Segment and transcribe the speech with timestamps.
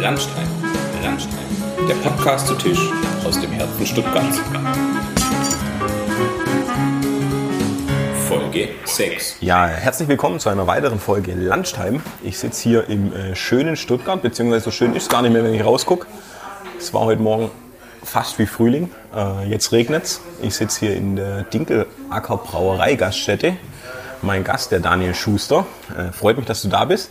[0.00, 0.46] Landstein,
[1.02, 1.38] Landstein,
[1.88, 2.78] der Podcast zu Tisch
[3.24, 4.38] aus dem Herzen Stuttgarts.
[8.28, 9.38] Folge 6.
[9.40, 12.00] Ja, herzlich willkommen zu einer weiteren Folge Lunchtime.
[12.22, 15.42] Ich sitze hier im äh, schönen Stuttgart, beziehungsweise so schön ist es gar nicht mehr,
[15.42, 16.06] wenn ich rausgucke.
[16.78, 17.50] Es war heute Morgen
[18.04, 18.92] fast wie Frühling.
[19.12, 20.20] Äh, jetzt regnet es.
[20.40, 23.56] Ich sitze hier in der Dinkelacker Brauerei Gaststätte.
[24.22, 25.66] Mein Gast, der Daniel Schuster.
[25.96, 27.10] Äh, freut mich, dass du da bist.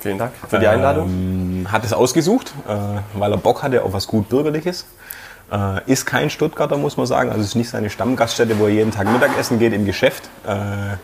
[0.00, 1.08] Vielen Dank für die Einladung.
[1.08, 4.86] Ähm, hat es ausgesucht, äh, weil er Bock hatte auf was gut Bürgerliches.
[5.52, 7.28] Äh, ist kein Stuttgarter, muss man sagen.
[7.28, 10.30] Also es ist nicht seine Stammgaststätte, wo er jeden Tag Mittagessen geht im Geschäft.
[10.46, 10.96] Äh,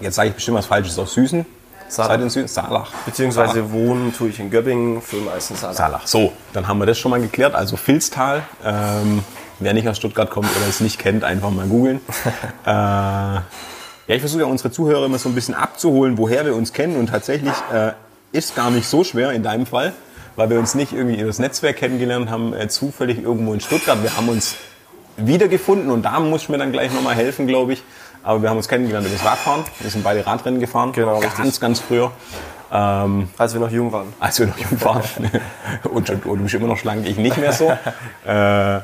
[0.00, 1.46] jetzt sage ich bestimmt was Falsches auf Süßen.
[1.88, 2.14] Salach.
[2.14, 2.48] In Süßen?
[2.48, 2.90] Salach.
[3.06, 5.76] Beziehungsweise wohnen tue ich in Göppingen, Film ist in Salach.
[5.76, 6.06] Salach.
[6.06, 7.54] So, dann haben wir das schon mal geklärt.
[7.54, 8.42] Also Filztal.
[8.64, 9.22] Ähm,
[9.60, 12.00] wer nicht aus Stuttgart kommt oder es nicht kennt, einfach mal googeln.
[12.64, 13.40] äh,
[14.06, 16.96] ja, ich versuche ja unsere Zuhörer immer so ein bisschen abzuholen, woher wir uns kennen.
[16.96, 17.92] Und tatsächlich äh,
[18.32, 19.92] ist gar nicht so schwer in deinem Fall,
[20.36, 24.02] weil wir uns nicht irgendwie über das Netzwerk kennengelernt haben, äh, zufällig irgendwo in Stuttgart.
[24.02, 24.56] Wir haben uns
[25.16, 27.82] wiedergefunden und da muss ich mir dann gleich nochmal helfen, glaube ich.
[28.22, 29.64] Aber wir haben uns kennengelernt über das Radfahren.
[29.80, 30.92] Wir sind beide Radrennen gefahren.
[30.92, 31.60] Genau, Ganz, richtig.
[31.60, 32.10] ganz früher.
[32.72, 34.12] Ähm, Als wir noch jung waren.
[34.18, 35.02] als wir noch jung waren.
[35.84, 37.70] und, schon- und du bist immer noch schlank, ich nicht mehr so.
[38.26, 38.80] äh,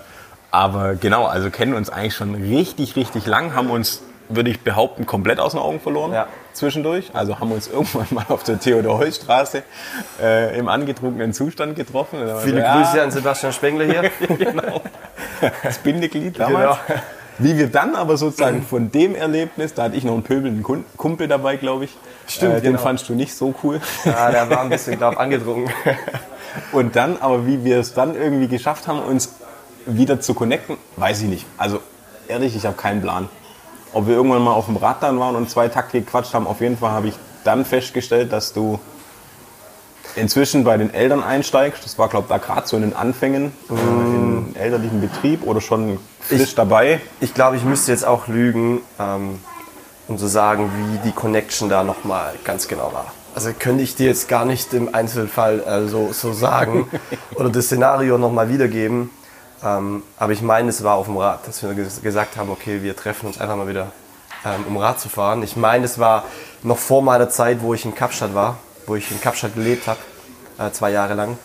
[0.53, 5.07] aber genau, also kennen uns eigentlich schon richtig, richtig lang, haben uns, würde ich behaupten,
[5.07, 6.27] komplett aus den Augen verloren Ja.
[6.53, 7.11] zwischendurch.
[7.15, 9.63] Also haben uns irgendwann mal auf der Theodor-Heuss-Straße
[10.23, 12.19] äh, im angetrunkenen Zustand getroffen.
[12.43, 14.11] Viele ja, Grüße an Sebastian Spengler hier.
[14.39, 14.81] genau.
[15.63, 16.79] Das Bindeglied damals.
[16.87, 17.01] Genau.
[17.39, 20.63] Wie wir dann aber sozusagen von dem Erlebnis, da hatte ich noch einen pöbelnden
[20.97, 21.97] Kumpel dabei, glaube ich.
[22.27, 22.83] Stimmt, äh, Den genau.
[22.83, 23.81] fandst du nicht so cool.
[24.05, 25.73] Ja, der war ein bisschen, glaube ich, angetrunken.
[26.73, 29.37] Und dann, aber wie wir es dann irgendwie geschafft haben, uns
[29.87, 31.47] wieder zu connecten, weiß ich nicht.
[31.57, 31.81] Also
[32.29, 33.29] ehrlich, ich habe keinen Plan.
[33.93, 36.61] Ob wir irgendwann mal auf dem Rad dann waren und zwei Takte gequatscht haben, auf
[36.61, 38.79] jeden Fall habe ich dann festgestellt, dass du
[40.17, 41.85] inzwischen bei den Eltern einsteigst.
[41.85, 45.61] Das war, glaube ich, da gerade so in den Anfängen, äh, in elterlichen Betrieb oder
[45.61, 47.01] schon frisch Ich- dabei.
[47.21, 49.39] Ich glaube, ich müsste jetzt auch lügen, ähm,
[50.09, 53.07] um zu sagen, wie die Connection da nochmal ganz genau war.
[53.35, 56.89] Also könnte ich dir jetzt gar nicht im Einzelfall äh, so, so sagen
[57.37, 59.11] oder das Szenario nochmal wiedergeben.
[59.65, 62.83] Ähm, aber ich meine, es war auf dem Rad, dass wir ges- gesagt haben, okay,
[62.83, 63.89] wir treffen uns einfach mal wieder,
[64.45, 65.43] ähm, um Rad zu fahren.
[65.43, 66.25] Ich meine, es war
[66.63, 68.57] noch vor meiner Zeit, wo ich in Kapstadt war,
[68.87, 69.99] wo ich in Kapstadt gelebt habe,
[70.59, 71.37] äh, zwei Jahre lang.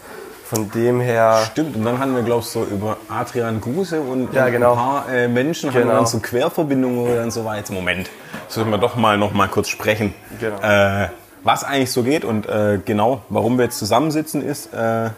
[0.46, 4.32] Von dem her, Stimmt, und dann hatten wir, glaube ich, so über Adrian Guse und,
[4.32, 4.72] Ja, und genau.
[4.74, 5.94] ein paar äh, Menschen haben Genau.
[5.96, 8.10] dann so Querverbindungen, dann so jetzt Moment,
[8.48, 10.14] sollten wir doch mal noch mal kurz sprechen.
[10.40, 10.60] Genau.
[10.62, 11.10] Äh,
[11.44, 15.10] was eigentlich so geht und äh, genau, warum wir jetzt zusammensitzen ist, äh,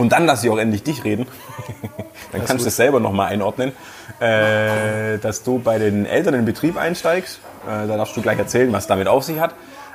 [0.00, 1.26] und dann lasse ich auch endlich dich reden.
[2.32, 3.72] dann kannst du das selber noch mal einordnen,
[4.20, 7.40] äh, dass du bei den Eltern in den Betrieb einsteigst.
[7.66, 9.54] Äh, da darfst du gleich erzählen, was damit auf sich hat.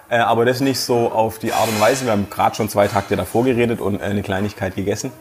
[0.09, 2.05] Äh, aber das nicht so auf die Art und Weise.
[2.05, 5.11] Wir haben gerade schon zwei Takte davor geredet und äh, eine Kleinigkeit gegessen.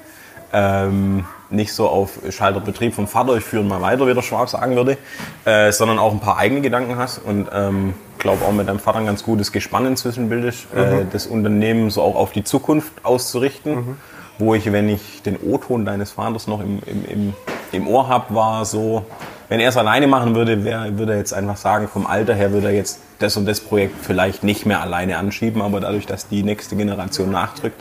[0.53, 4.77] Ähm, nicht so auf Schalterbetrieb vom Vater, ich führe mal weiter, wie der Schwab sagen
[4.77, 4.99] würde,
[5.45, 8.99] äh, sondern auch ein paar eigene Gedanken hast und ähm, glaube auch mit deinem Vater
[8.99, 13.97] ein ganz gutes Gespann inzwischen bildest, äh, das Unternehmen so auch auf die Zukunft auszurichten.
[14.39, 17.35] Wo ich, wenn ich den O-Ton deines Vaters noch im, im, im,
[17.73, 19.07] im Ohr habe, war so,
[19.49, 22.53] wenn er es alleine machen würde, wär, würde er jetzt einfach sagen, vom Alter her
[22.53, 26.29] würde er jetzt das und das Projekt vielleicht nicht mehr alleine anschieben, aber dadurch, dass
[26.29, 27.81] die nächste Generation nachdrückt,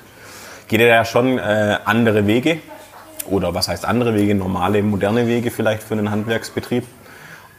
[0.68, 2.60] geht er ja schon äh, andere Wege.
[3.26, 4.36] Oder was heißt andere Wege?
[4.36, 6.86] Normale, moderne Wege vielleicht für einen Handwerksbetrieb.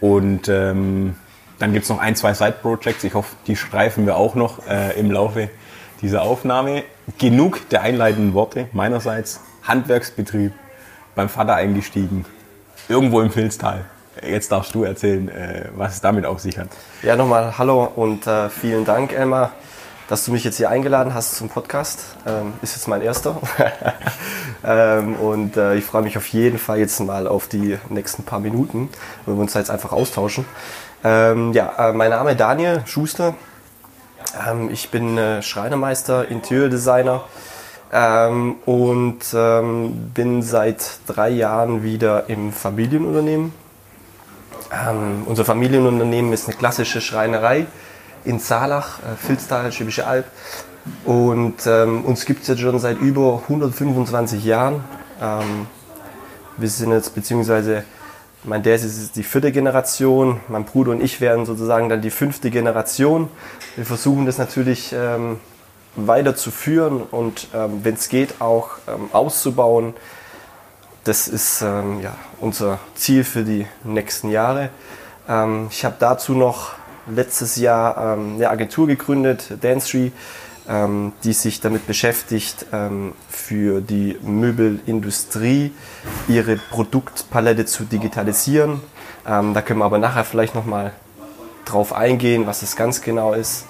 [0.01, 1.17] Und ähm,
[1.59, 3.05] dann gibt es noch ein, zwei Side-Projects.
[3.05, 5.49] Ich hoffe, die streifen wir auch noch äh, im Laufe
[6.03, 6.85] dieser Aufnahme.
[7.19, 9.41] Genug der einleitenden Worte meinerseits.
[9.63, 10.53] Handwerksbetrieb,
[11.15, 12.27] beim Vater eingestiegen,
[12.89, 13.85] irgendwo im Filztal.
[14.23, 16.69] Jetzt darfst du erzählen, äh, was es damit auf sich hat.
[17.03, 19.53] Ja, nochmal hallo und äh, vielen Dank, Elmar,
[20.09, 22.01] dass du mich jetzt hier eingeladen hast zum Podcast.
[22.27, 23.41] Ähm, ist jetzt mein erster.
[24.65, 28.41] ähm, und äh, ich freue mich auf jeden Fall jetzt mal auf die nächsten paar
[28.41, 28.91] Minuten,
[29.27, 30.45] wo wir uns da jetzt einfach austauschen.
[31.03, 33.35] Ähm, ja, äh, mein Name ist Daniel Schuster.
[34.47, 37.23] Ähm, ich bin äh, Schreinermeister, Interiordesigner
[37.93, 43.53] ähm, und ähm, bin seit drei Jahren wieder im Familienunternehmen.
[44.73, 47.67] Ähm, unser Familienunternehmen ist eine klassische Schreinerei
[48.25, 50.27] in Zalach, äh, Vilstal, Schwäbische Alb.
[51.05, 54.85] Und ähm, uns gibt es jetzt schon seit über 125 Jahren.
[55.21, 55.67] Ähm,
[56.57, 57.85] wir sind jetzt, beziehungsweise
[58.45, 62.51] mein Dad ist die vierte Generation, mein Bruder und ich werden sozusagen dann die fünfte
[62.51, 63.29] Generation.
[63.75, 65.41] Wir versuchen das natürlich ähm,
[65.97, 69.95] weiterzuführen und ähm, wenn es geht auch ähm, auszubauen.
[71.05, 74.71] Das ist ähm, ja, unser Ziel für die nächsten Jahre.
[75.29, 76.73] Ähm, ich habe dazu noch
[77.07, 80.11] letztes Jahr ähm, eine Agentur gegründet, Dance Tree,
[80.69, 85.73] ähm, die sich damit beschäftigt, ähm, für die Möbelindustrie
[86.29, 88.81] ihre Produktpalette zu digitalisieren.
[89.27, 90.93] Ähm, da können wir aber nachher vielleicht nochmal
[91.65, 93.67] drauf eingehen, was es ganz genau ist.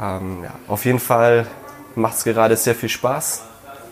[0.00, 1.46] Ähm, ja, auf jeden Fall
[1.94, 3.42] macht es gerade sehr viel Spaß.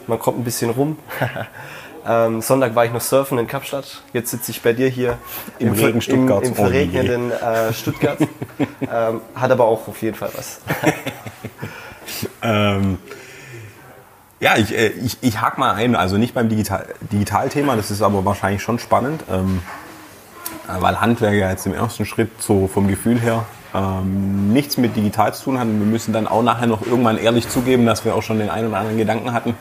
[0.06, 0.96] Man kommt ein bisschen rum.
[2.06, 4.02] ähm, Sonntag war ich noch surfen in Kapstadt.
[4.12, 5.18] Jetzt sitze ich bei dir hier
[5.58, 6.42] Im Regen Stuttgart.
[6.42, 8.18] Im, im verregneten äh, Stuttgart.
[8.80, 10.60] ähm, hat aber auch auf jeden Fall was.
[12.42, 12.98] Ähm,
[14.40, 18.02] ja, ich, äh, ich, ich hake mal ein, also nicht beim Digital Digitalthema, das ist
[18.02, 19.62] aber wahrscheinlich schon spannend, ähm,
[20.68, 23.44] äh, weil Handwerk ja jetzt im ersten Schritt so vom Gefühl her
[23.74, 25.66] ähm, nichts mit digital zu tun hat.
[25.66, 28.50] Und wir müssen dann auch nachher noch irgendwann ehrlich zugeben, dass wir auch schon den
[28.50, 29.54] einen oder anderen Gedanken hatten,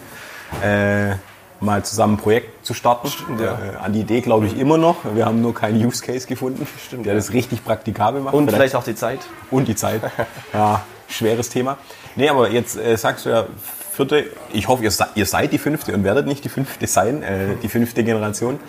[0.63, 1.15] äh,
[1.59, 3.07] mal zusammen ein Projekt zu starten.
[3.07, 3.53] Stimmt, ja.
[3.53, 4.97] äh, an die Idee glaube ich immer noch.
[5.15, 7.19] Wir haben nur keinen Use Case gefunden, Stimmt, der ja.
[7.19, 8.33] das richtig praktikabel macht.
[8.33, 9.19] Und vielleicht auch die Zeit.
[9.49, 10.01] Und die Zeit.
[10.53, 11.77] Ja, schweres Thema.
[12.15, 13.45] Nee, aber jetzt äh, sagst du ja,
[13.91, 17.55] vierte, ich hoffe, ihr, ihr seid die fünfte und werdet nicht die fünfte sein, äh,
[17.61, 18.59] die fünfte Generation.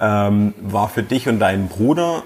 [0.00, 2.22] Ähm, war für dich und deinen Bruder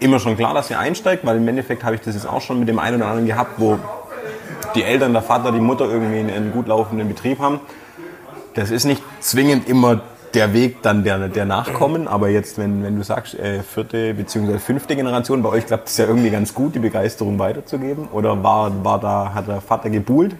[0.00, 2.58] immer schon klar, dass ihr einsteigt, weil im Endeffekt habe ich das jetzt auch schon
[2.58, 3.78] mit dem einen oder anderen gehabt, wo
[4.74, 7.60] die Eltern, der Vater, die Mutter irgendwie einen, einen gut laufenden Betrieb haben.
[8.54, 10.02] Das ist nicht zwingend immer
[10.34, 14.58] der Weg dann der, der Nachkommen, aber jetzt, wenn, wenn du sagst, äh, vierte bzw.
[14.58, 18.08] fünfte Generation, bei euch klappt es ja irgendwie ganz gut, die Begeisterung weiterzugeben?
[18.12, 20.36] Oder war, war da, hat der Vater gebuhlt?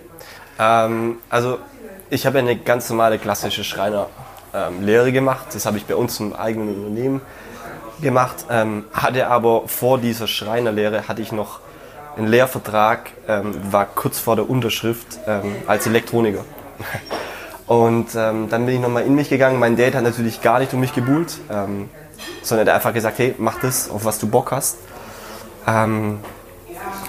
[0.59, 1.59] Ähm, also
[2.11, 5.47] ich habe ja eine ganz normale klassische Schreinerlehre gemacht.
[5.53, 7.21] Das habe ich bei uns im eigenen Unternehmen
[8.01, 8.47] gemacht.
[8.51, 11.61] Ähm, hatte aber vor dieser Schreinerlehre hatte ich noch
[12.17, 16.45] einen Lehrvertrag, ähm, war kurz vor der Unterschrift ähm, als Elektroniker.
[17.71, 19.61] Und ähm, dann bin ich nochmal in mich gegangen.
[19.61, 21.89] Mein Dad hat natürlich gar nicht um mich gebuhlt, ähm,
[22.43, 24.79] sondern er hat einfach gesagt, hey, mach das, auf was du Bock hast.
[25.69, 26.19] Ähm,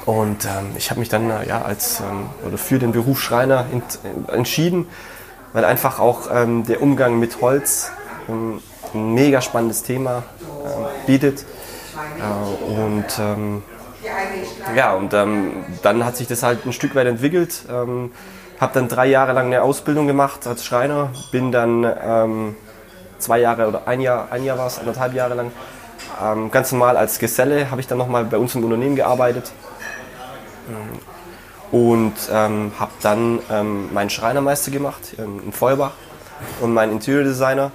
[0.06, 3.66] und ähm, ich habe mich dann äh, ja, als, ähm, oder für den Beruf Schreiner
[3.74, 4.88] äh, entschieden,
[5.52, 7.92] weil einfach auch ähm, der Umgang mit Holz
[8.28, 8.62] ein
[9.16, 10.22] mega spannendes Thema
[10.64, 11.44] ähm, bietet.
[12.20, 13.06] Äh, und
[14.76, 17.64] ja, und dann hat sich das halt ein Stück weit entwickelt.
[18.62, 22.56] Ähm, habe dann drei Jahre lang eine Ausbildung gemacht als Schreiner, bin dann ähm,
[23.18, 25.52] zwei Jahre oder ein Jahr, ein Jahr war es, anderthalb Jahre lang,
[26.24, 29.52] ähm, ganz normal als Geselle habe ich dann nochmal bei uns im Unternehmen gearbeitet
[31.72, 35.94] und ähm, habe dann ähm, meinen Schreinermeister gemacht ähm, in Feuerbach
[36.62, 37.72] und meinen Interior Designer.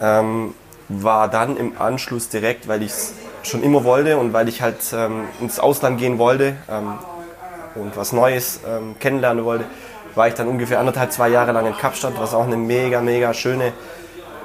[0.00, 0.54] Ähm,
[0.88, 4.78] war dann im Anschluss direkt, weil ich es schon immer wollte und weil ich halt
[4.94, 6.94] ähm, ins Ausland gehen wollte ähm,
[7.74, 9.66] und was Neues ähm, kennenlernen wollte,
[10.18, 13.32] war ich dann ungefähr anderthalb, zwei Jahre lang in Kapstadt, was auch eine mega, mega
[13.32, 13.72] schöne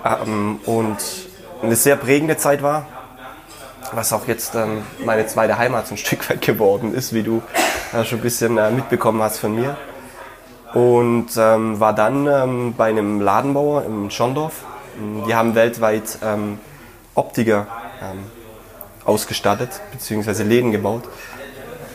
[0.05, 0.97] ähm, und
[1.61, 2.85] eine sehr prägende Zeit war
[3.95, 7.41] was auch jetzt ähm, meine zweite Heimat so ein Stück weit geworden ist, wie du
[7.93, 9.77] äh, schon ein bisschen äh, mitbekommen hast von mir.
[10.73, 14.65] Und ähm, war dann ähm, bei einem Ladenbauer in Schondorf.
[15.27, 16.59] Die haben weltweit ähm,
[17.13, 17.67] Optiker
[18.01, 18.23] ähm,
[19.05, 21.03] ausgestattet, beziehungsweise Läden gebaut,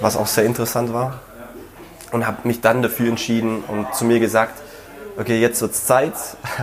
[0.01, 1.21] was auch sehr interessant war.
[2.11, 4.61] Und habe mich dann dafür entschieden und zu mir gesagt,
[5.19, 6.15] okay, jetzt wird's Zeit,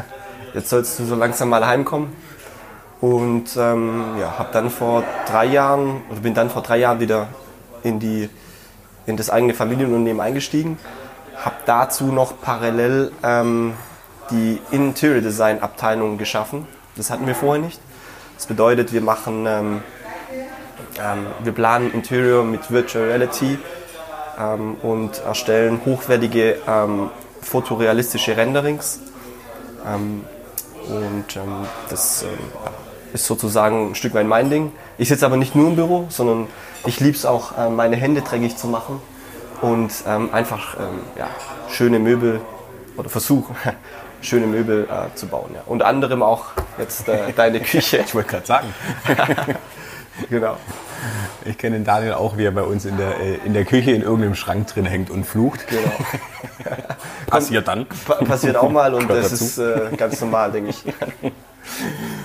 [0.54, 2.14] jetzt sollst du so langsam mal heimkommen.
[3.02, 7.28] Und ähm, ja, habe dann vor drei Jahren, oder bin dann vor drei Jahren wieder
[7.84, 8.30] in, die,
[9.06, 10.80] in das eigene Familienunternehmen eingestiegen.
[11.38, 13.74] Habe dazu noch parallel ähm,
[14.32, 16.68] die Interior Design Abteilung geschaffen.
[16.96, 17.80] Das hatten wir vorher nicht.
[18.36, 19.84] Das bedeutet, wir machen, ähm,
[21.00, 23.60] ähm, wir planen Interior mit Virtual Reality
[24.40, 27.10] ähm, und erstellen hochwertige ähm,
[27.42, 29.00] fotorealistische Renderings.
[29.86, 30.24] Ähm,
[30.88, 32.30] und ähm, das ähm,
[33.14, 34.72] ist sozusagen ein Stück weit mein Ding.
[34.98, 36.48] Ich sitze aber nicht nur im Büro, sondern
[36.86, 39.02] ich liebe es auch, äh, meine Hände dreckig zu machen
[39.62, 40.76] und einfach
[41.18, 41.30] ja,
[41.70, 42.42] schöne Möbel
[42.98, 43.56] oder versuchen,
[44.22, 45.52] schöne Möbel äh, zu bauen.
[45.54, 45.62] Ja.
[45.66, 48.04] Unter anderem auch jetzt äh, deine Küche.
[48.06, 48.74] Ich wollte gerade sagen.
[50.30, 50.58] genau.
[51.46, 53.92] Ich kenne den Daniel auch, wie er bei uns in der, äh, in der Küche
[53.92, 55.68] in irgendeinem Schrank drin hängt und flucht.
[55.68, 55.92] genau.
[57.28, 57.86] Passiert dann.
[58.06, 59.44] Pa passiert auch mal und das dazu.
[59.44, 60.84] ist äh, ganz normal, denke ich.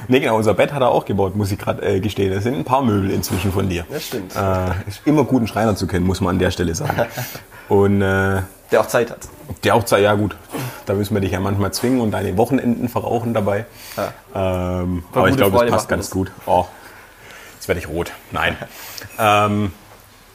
[0.08, 2.32] Nee, genau, unser Bett hat er auch gebaut, muss ich gerade äh, gestehen.
[2.32, 3.86] Das sind ein paar Möbel inzwischen von dir.
[3.90, 4.36] Das stimmt.
[4.36, 7.06] Äh, ist immer gut, einen Schreiner zu kennen, muss man an der Stelle sagen.
[7.68, 9.20] Und äh, Der auch Zeit hat.
[9.64, 10.36] der auch sagt, ja gut,
[10.84, 13.64] da müssen wir dich ja manchmal zwingen und deine Wochenenden verrauchen dabei.
[13.96, 14.80] Ja.
[14.82, 16.10] Ähm, aber ich glaube, das passt ganz das.
[16.10, 16.30] gut.
[16.44, 16.66] Oh,
[17.70, 18.10] werde ich rot.
[18.32, 18.56] Nein.
[19.16, 19.70] ähm,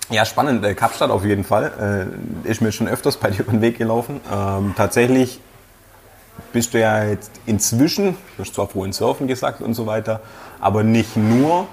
[0.09, 0.63] ja, spannend.
[0.63, 2.07] Äh, Kapstadt auf jeden Fall.
[2.45, 4.21] Äh, ist mir schon öfters bei dir über den Weg gelaufen.
[4.31, 5.41] Ähm, tatsächlich
[6.53, 10.21] bist du ja jetzt inzwischen, du hast zwar vorhin Surfen gesagt und so weiter,
[10.61, 11.67] aber nicht nur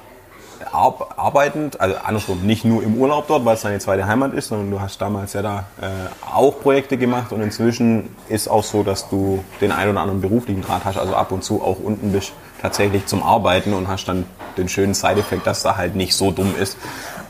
[0.71, 4.71] arbeitend, also andersrum, nicht nur im Urlaub dort, weil es deine zweite Heimat ist, sondern
[4.71, 5.87] du hast damals ja da äh,
[6.33, 10.63] auch Projekte gemacht und inzwischen ist auch so, dass du den einen oder anderen beruflichen
[10.63, 14.25] Draht hast, also ab und zu auch unten bist tatsächlich zum Arbeiten und hast dann
[14.57, 16.77] den schönen Side-Effekt, dass da halt nicht so dumm ist,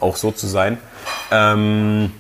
[0.01, 0.79] auch so zu sein.
[1.31, 2.13] Ähm,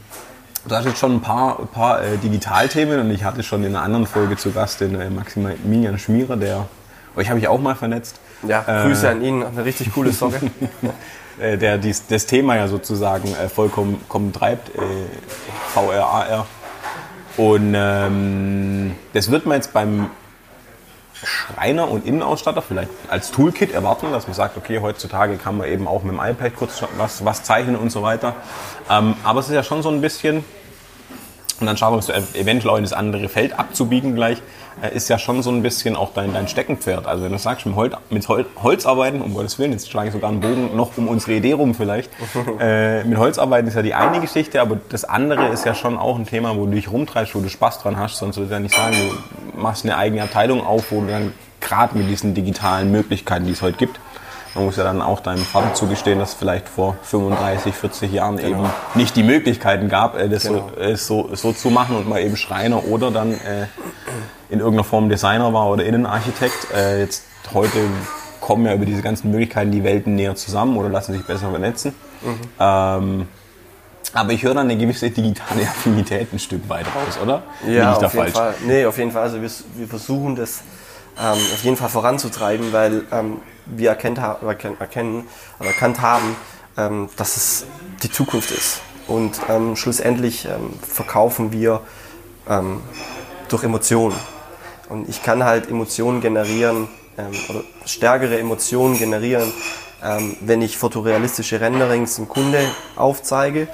[0.64, 3.84] Du hast jetzt schon ein paar, paar äh, Digitalthemen und ich hatte schon in einer
[3.84, 6.66] anderen Folge zu Gast den äh, Maximilian Schmierer, der
[7.16, 8.20] euch habe ich auch mal vernetzt.
[8.46, 10.40] Ja, Grüße äh, an ihn, eine richtig coole Socke.
[11.40, 14.80] Äh, der dies, das Thema ja sozusagen äh, vollkommen treibt, äh,
[15.72, 16.46] VRAR.
[17.38, 20.10] Und ähm, das wird man jetzt beim
[21.24, 25.86] Schreiner und Innenausstatter vielleicht als Toolkit erwarten, dass man sagt, okay, heutzutage kann man eben
[25.86, 28.34] auch mit dem iPad kurz was, was zeichnen und so weiter.
[28.90, 30.44] Ähm, aber es ist ja schon so ein bisschen,
[31.60, 34.42] und dann schauen wir uns eventuell auch in das andere Feld abzubiegen gleich, äh,
[34.92, 37.06] ist ja schon so ein bisschen auch dein, dein Steckenpferd.
[37.06, 40.14] Also wenn du sagst, mit, Holz, mit Holz arbeiten, um Gottes Willen, jetzt schlage ich
[40.14, 42.10] sogar einen Bogen noch um unsere Idee rum vielleicht.
[42.60, 45.98] äh, mit Holz arbeiten ist ja die eine Geschichte, aber das andere ist ja schon
[45.98, 48.16] auch ein Thema, wo du dich rumtreibst, wo du Spaß dran hast.
[48.16, 48.96] Sonst würde ich ja nicht sagen,
[49.54, 53.52] du machst eine eigene Abteilung auf, wo du dann gerade mit diesen digitalen Möglichkeiten, die
[53.52, 54.00] es heute gibt,
[54.54, 58.36] man muss ja dann auch deinem Vater zugestehen, dass es vielleicht vor 35, 40 Jahren
[58.36, 58.48] genau.
[58.48, 60.70] eben nicht die Möglichkeiten gab, äh, das genau.
[60.74, 63.66] so, äh, so, so, zu machen und mal eben Schreiner oder dann äh,
[64.50, 66.68] in irgendeiner Form Designer war oder Innenarchitekt.
[66.74, 67.78] Äh, jetzt heute
[68.40, 71.94] kommen ja über diese ganzen Möglichkeiten die Welten näher zusammen oder lassen sich besser vernetzen.
[72.22, 72.38] Mhm.
[72.58, 73.28] Ähm,
[74.14, 77.42] aber ich höre dann eine gewisse digitale Affinität ein Stück weit raus, oder?
[77.66, 78.32] Ja, auf jeden falsch?
[78.32, 78.54] Fall.
[78.66, 79.22] Nee, auf jeden Fall.
[79.22, 80.62] Also wir, wir versuchen das
[81.18, 85.26] ähm, auf jeden Fall voranzutreiben, weil ähm, wir erkennt, erkennen,
[85.58, 86.36] oder erkannt haben,
[86.76, 87.66] ähm, dass es
[88.02, 88.80] die Zukunft ist.
[89.06, 91.80] Und ähm, schlussendlich ähm, verkaufen wir
[92.48, 92.80] ähm,
[93.48, 94.16] durch Emotionen.
[94.88, 96.88] Und ich kann halt Emotionen generieren
[97.48, 99.52] oder stärkere Emotionen generieren,
[100.40, 102.58] wenn ich fotorealistische Renderings dem Kunde
[102.96, 103.68] aufzeige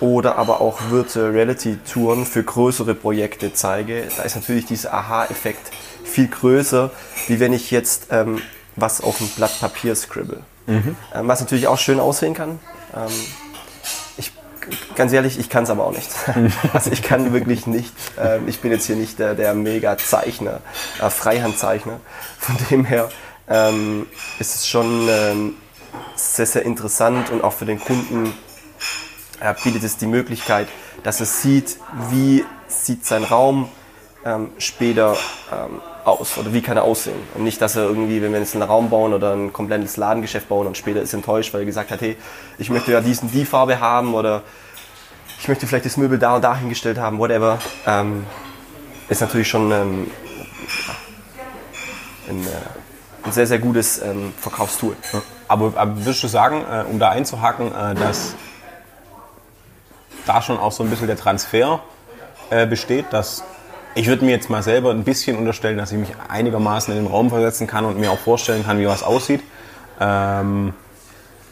[0.00, 5.70] oder aber auch Virtual Reality Touren für größere Projekte zeige, da ist natürlich dieser Aha-Effekt
[6.04, 6.90] viel größer,
[7.26, 8.40] wie wenn ich jetzt ähm,
[8.76, 10.42] was auf ein Blatt Papier scribble.
[10.66, 10.96] Mhm.
[11.14, 12.58] Ähm, was natürlich auch schön aussehen kann.
[12.94, 13.12] Ähm,
[14.16, 14.32] ich,
[14.94, 16.10] ganz ehrlich, ich kann es aber auch nicht.
[16.72, 20.60] also ich kann wirklich nicht, ähm, ich bin jetzt hier nicht der, der Mega-Zeichner,
[21.00, 22.00] äh, Freihandzeichner.
[22.38, 23.08] Von dem her
[23.48, 24.06] ähm,
[24.38, 25.54] ist es schon ähm,
[26.14, 28.32] sehr, sehr interessant und auch für den Kunden
[29.64, 30.68] bietet es die Möglichkeit,
[31.02, 31.78] dass er sieht,
[32.10, 33.68] wie sieht sein Raum
[34.24, 35.16] ähm, später
[35.52, 37.20] ähm, aus oder wie kann er aussehen.
[37.34, 40.48] Und nicht, dass er irgendwie, wenn wir jetzt einen Raum bauen oder ein komplettes Ladengeschäft
[40.48, 42.16] bauen und später ist enttäuscht, weil er gesagt hat, hey,
[42.58, 44.42] ich möchte ja diesen die Farbe haben oder
[45.38, 47.58] ich möchte vielleicht das Möbel da und da hingestellt haben, whatever.
[47.86, 48.26] Ähm,
[49.08, 50.10] ist natürlich schon ähm,
[52.28, 54.96] ein, äh, ein, sehr, sehr gutes ähm, Verkaufstool.
[55.46, 58.34] Aber, aber würdest du sagen, äh, um da einzuhaken, äh, dass
[60.28, 61.80] da schon auch so ein bisschen der Transfer
[62.50, 63.44] äh, besteht, dass
[63.94, 67.10] ich würde mir jetzt mal selber ein bisschen unterstellen, dass ich mich einigermaßen in den
[67.10, 69.42] Raum versetzen kann und mir auch vorstellen kann, wie was aussieht.
[70.00, 70.72] Ähm,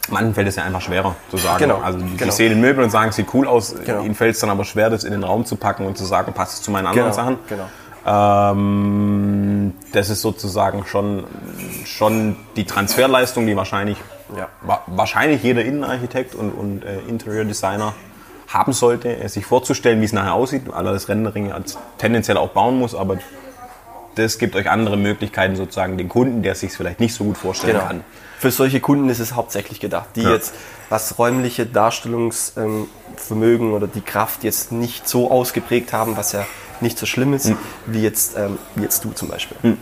[0.08, 1.58] manchen fällt es ja einfach schwerer zu sagen.
[1.58, 2.32] Genau, also die, genau.
[2.32, 3.74] sehen den Möbel und sagen, es sieht cool aus.
[3.84, 4.02] Genau.
[4.02, 6.32] Ihnen fällt es dann aber schwer, das in den Raum zu packen und zu sagen,
[6.34, 7.38] passt es zu meinen anderen genau, Sachen.
[7.48, 8.52] Genau.
[8.52, 11.24] Ähm, das ist sozusagen schon,
[11.84, 13.98] schon die Transferleistung, die wahrscheinlich,
[14.36, 14.48] ja.
[14.62, 17.94] wa wahrscheinlich jeder Innenarchitekt und, und äh, Interior Designer
[18.48, 21.52] haben sollte, sich vorzustellen, wie es nachher aussieht, weil er das Rendering
[21.98, 23.18] tendenziell auch bauen muss, aber
[24.14, 27.74] das gibt euch andere Möglichkeiten, sozusagen den Kunden, der sich vielleicht nicht so gut vorstellen
[27.74, 27.86] genau.
[27.86, 28.04] kann.
[28.38, 30.32] Für solche Kunden ist es hauptsächlich gedacht, die ja.
[30.32, 30.54] jetzt
[30.88, 36.46] was räumliche Darstellungsvermögen oder die Kraft jetzt nicht so ausgeprägt haben, was ja
[36.80, 37.58] nicht so schlimm ist, mhm.
[37.86, 39.56] wie, jetzt, ähm, wie jetzt du zum Beispiel.
[39.62, 39.78] Mhm.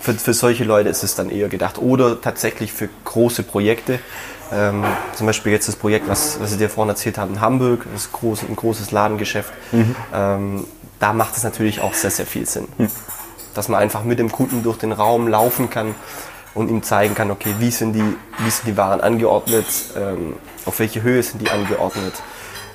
[0.00, 1.78] Für, für solche Leute ist es dann eher gedacht.
[1.78, 4.00] Oder tatsächlich für große Projekte,
[4.52, 7.86] ähm, zum Beispiel jetzt das Projekt, was, was ich dir vorhin erzählt habe in Hamburg,
[7.92, 9.52] das groß, ein großes Ladengeschäft.
[9.72, 9.96] Mhm.
[10.12, 10.64] Ähm,
[10.98, 12.68] da macht es natürlich auch sehr, sehr viel Sinn.
[12.78, 12.88] Mhm.
[13.54, 15.94] Dass man einfach mit dem Kunden durch den Raum laufen kann
[16.54, 18.04] und ihm zeigen kann, okay, wie sind die,
[18.38, 19.66] wie sind die Waren angeordnet,
[19.96, 22.14] ähm, auf welche Höhe sind die angeordnet.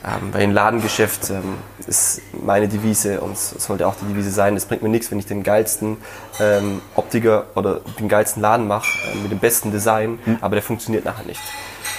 [0.06, 1.56] Ähm, bei einem Ladengeschäft ähm,
[1.88, 5.20] ist meine Devise und es sollte auch die Devise sein, es bringt mir nichts, wenn
[5.20, 5.98] ich den geilsten
[6.40, 10.38] ähm, Optiker oder den geilsten Laden mache, äh, mit dem besten Design, mhm.
[10.42, 11.42] aber der funktioniert nachher nicht.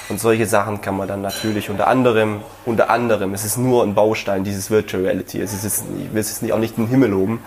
[0.08, 3.94] Und solche Sachen kann man dann natürlich unter anderem, unter anderem, es ist nur ein
[3.94, 5.40] Baustein, dieses Virtual Reality.
[5.40, 7.42] Es ist jetzt, ich will es nicht, auch nicht in den Himmel loben,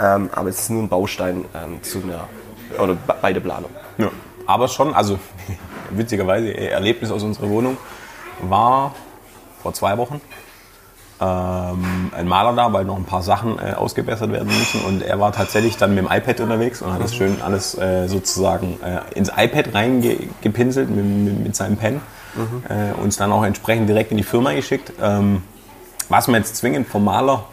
[0.00, 2.28] ähm, aber es ist nur ein Baustein ähm, zu einer,
[2.82, 3.70] oder bei der Planung.
[3.98, 4.10] Ja,
[4.46, 5.18] aber schon, also
[5.90, 7.76] witzigerweise, Erlebnis aus unserer Wohnung
[8.40, 8.94] war
[9.66, 10.20] vor zwei Wochen.
[11.18, 14.82] ähm, ein Maler da, weil noch ein paar Sachen äh, ausgebessert werden müssen.
[14.82, 18.06] Und er war tatsächlich dann mit dem iPad unterwegs und hat das schön alles äh,
[18.06, 22.00] sozusagen äh, ins iPad reingepinselt mit, mit, mit, seinem Pen.
[22.34, 22.62] Mhm.
[22.68, 24.92] Äh, uns dann auch entsprechend direkt in die Firma geschickt.
[25.02, 25.42] Ähm,
[26.08, 27.46] was man jetzt zwingend vom Maler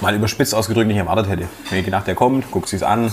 [0.00, 1.48] mal überspitzt ausgedrückt nicht erwartet hätte.
[1.68, 3.12] Wenn ich gedacht, der kommt, guckt sich's an,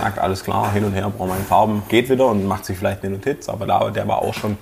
[0.00, 3.02] sagt alles klar, hin und her, braucht man Farben, geht wieder und macht sich vielleicht
[3.02, 3.48] eine Notiz.
[3.48, 4.56] Aber da, der war auch schon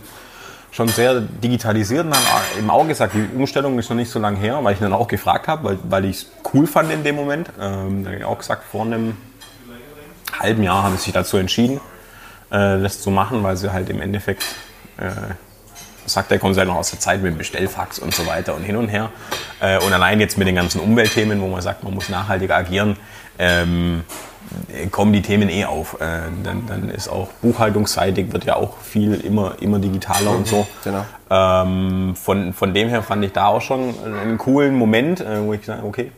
[0.76, 2.22] schon sehr digitalisiert und dann
[2.58, 5.08] im Auge gesagt, die Umstellung ist noch nicht so lange her, weil ich dann auch
[5.08, 7.48] gefragt habe, weil, weil ich es cool fand in dem Moment.
[7.58, 9.16] Ähm, da habe ich auch gesagt, vor einem
[10.38, 11.80] halben Jahr haben sie sich dazu entschieden,
[12.50, 14.44] äh, das zu machen, weil sie halt im Endeffekt,
[14.98, 15.10] äh,
[16.04, 18.62] sagt er, sie halt noch aus der Zeit mit dem Bestellfax und so weiter und
[18.62, 19.08] hin und her.
[19.60, 22.98] Äh, und allein jetzt mit den ganzen Umweltthemen, wo man sagt, man muss nachhaltig agieren,
[23.38, 24.04] ähm,
[24.90, 26.00] kommen die Themen eh auf.
[26.00, 30.66] Äh, dann, dann, ist auch buchhaltungsseitig wird ja auch viel immer, immer digitaler und so.
[30.84, 31.04] Genau.
[31.30, 35.52] Ähm, von, von dem her fand ich da auch schon einen coolen Moment, äh, wo
[35.52, 36.12] ich gesagt habe, okay,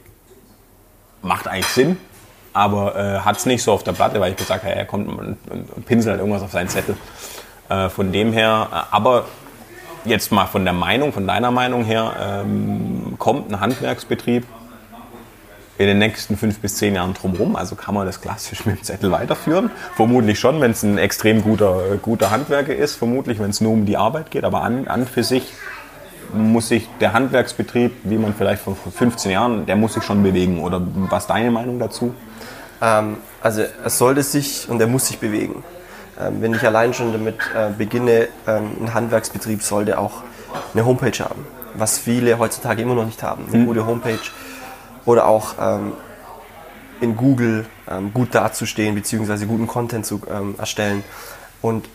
[1.22, 1.96] macht eigentlich Sinn,
[2.52, 5.08] aber äh, hat es nicht so auf der Platte, weil ich gesagt habe, er kommt
[5.08, 6.96] und pinselt halt irgendwas auf seinen Zettel.
[7.68, 9.26] Äh, von dem her, äh, aber
[10.04, 14.46] jetzt mal von der Meinung, von deiner Meinung her, ähm, kommt ein Handwerksbetrieb
[15.78, 17.56] in den nächsten fünf bis zehn Jahren drumherum?
[17.56, 19.70] Also kann man das klassisch mit dem Zettel weiterführen?
[19.94, 23.86] Vermutlich schon, wenn es ein extrem guter, guter Handwerker ist, vermutlich, wenn es nur um
[23.86, 25.52] die Arbeit geht, aber an, an für sich
[26.32, 30.62] muss sich der Handwerksbetrieb, wie man vielleicht vor 15 Jahren, der muss sich schon bewegen.
[30.62, 32.14] Oder was ist deine Meinung dazu?
[32.82, 35.64] Ähm, also es sollte sich und er muss sich bewegen.
[36.20, 40.22] Ähm, wenn ich allein schon damit äh, beginne, ähm, ein Handwerksbetrieb sollte auch
[40.74, 43.46] eine Homepage haben, was viele heutzutage immer noch nicht haben.
[43.48, 43.66] Eine mhm.
[43.66, 44.18] gute Homepage
[45.08, 45.92] oder auch ähm,
[47.00, 51.02] in Google ähm, gut dazustehen, beziehungsweise guten Content zu ähm, erstellen.
[51.62, 51.88] Und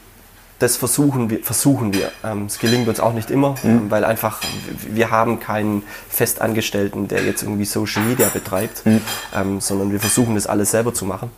[0.58, 1.44] das versuchen wir.
[1.44, 2.12] Versuchen wir.
[2.24, 3.92] Ähm, es gelingt uns auch nicht immer, mhm.
[3.92, 4.42] weil einfach
[4.78, 9.60] wir haben keinen Festangestellten, der jetzt irgendwie Social Media betreibt, mhm.
[9.60, 11.30] sondern wir versuchen das alles selber zu machen.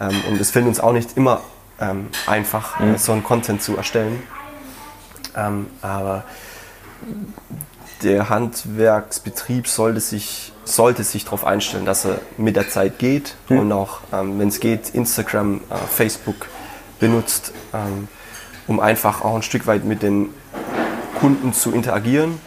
[0.00, 1.42] Ähm, und es fällt uns auch nicht immer
[1.80, 2.98] ähm, einfach, mhm.
[2.98, 4.20] so einen Content zu erstellen.
[5.80, 6.24] Aber
[8.02, 13.58] der Handwerksbetrieb sollte sich, sollte sich darauf einstellen, dass er mit der Zeit geht mhm.
[13.58, 16.46] und auch, ähm, wenn es geht, Instagram, äh, Facebook
[16.98, 18.08] benutzt, ähm,
[18.66, 20.30] um einfach auch ein Stück weit mit den
[21.18, 22.40] Kunden zu interagieren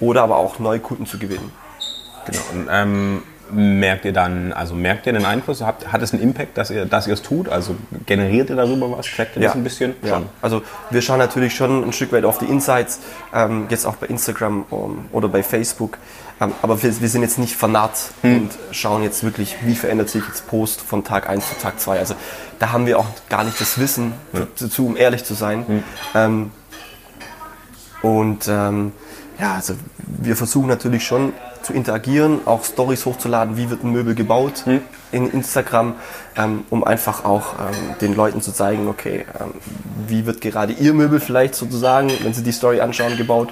[0.00, 1.52] oder aber auch neue Kunden zu gewinnen.
[2.26, 2.42] Genau.
[2.52, 5.62] Und, ähm, merkt ihr dann, also merkt ihr den Einfluss?
[5.62, 7.48] Hat, hat es einen Impact, dass ihr, dass ihr es tut?
[7.48, 9.06] Also generiert ihr darüber was?
[9.06, 9.48] Checkt ihr ja.
[9.48, 9.94] das ein bisschen?
[10.02, 10.14] Ja.
[10.14, 10.26] Schon.
[10.42, 13.00] Also wir schauen natürlich schon ein Stück weit auf die Insights,
[13.34, 15.98] ähm, jetzt auch bei Instagram um, ähm, oder bei Facebook.
[16.40, 18.36] Ähm, aber wir, wir, sind jetzt nicht vernarrt hm.
[18.36, 21.98] und schauen jetzt wirklich, wie verändert sich jetzt Post von Tag 1 zu Tag 2.
[21.98, 22.14] Also
[22.58, 24.46] da haben wir auch gar nicht das Wissen hm.
[24.58, 25.66] dazu, um ehrlich zu sein.
[25.66, 25.82] Hm.
[26.14, 26.50] Ähm,
[28.02, 28.92] und ähm,
[29.38, 29.74] ja, also
[30.06, 31.32] wir versuchen natürlich schon
[31.68, 34.80] zu interagieren, auch Stories hochzuladen, wie wird ein Möbel gebaut hm.
[35.12, 35.96] in Instagram,
[36.34, 39.52] ähm, um einfach auch ähm, den Leuten zu zeigen, okay, ähm,
[40.06, 43.50] wie wird gerade ihr Möbel vielleicht sozusagen, wenn sie die Story anschauen, gebaut.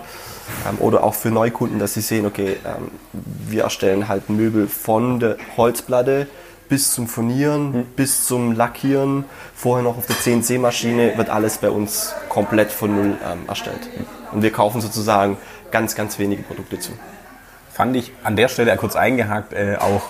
[0.67, 5.21] Ähm, oder auch für Neukunden, dass sie sehen, okay, ähm, wir erstellen halt Möbel von
[5.21, 6.27] der Holzplatte
[6.71, 7.85] bis zum Furnieren, hm.
[7.97, 13.19] bis zum Lackieren, vorher noch auf der CNC-Maschine, wird alles bei uns komplett von Null
[13.31, 13.91] ähm, erstellt.
[14.33, 15.37] Und wir kaufen sozusagen
[15.71, 16.93] ganz, ganz wenige Produkte zu
[17.77, 20.01] fand ich an der Stelle kurz eingehakt äh, auch.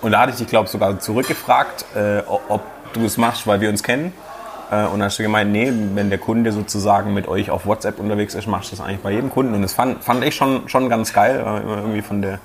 [0.00, 2.62] Und da hatte ich dich, glaube ich, sogar zurückgefragt, äh, ob
[2.94, 4.14] du es machst, weil wir uns kennen.
[4.70, 7.98] Äh, und dann hast du gemeint, nee, wenn der Kunde sozusagen mit euch auf WhatsApp
[7.98, 9.52] unterwegs ist, machst du das eigentlich bei jedem Kunden.
[9.52, 12.38] Und das fand, fand ich schon, schon ganz geil, wenn man irgendwie von der,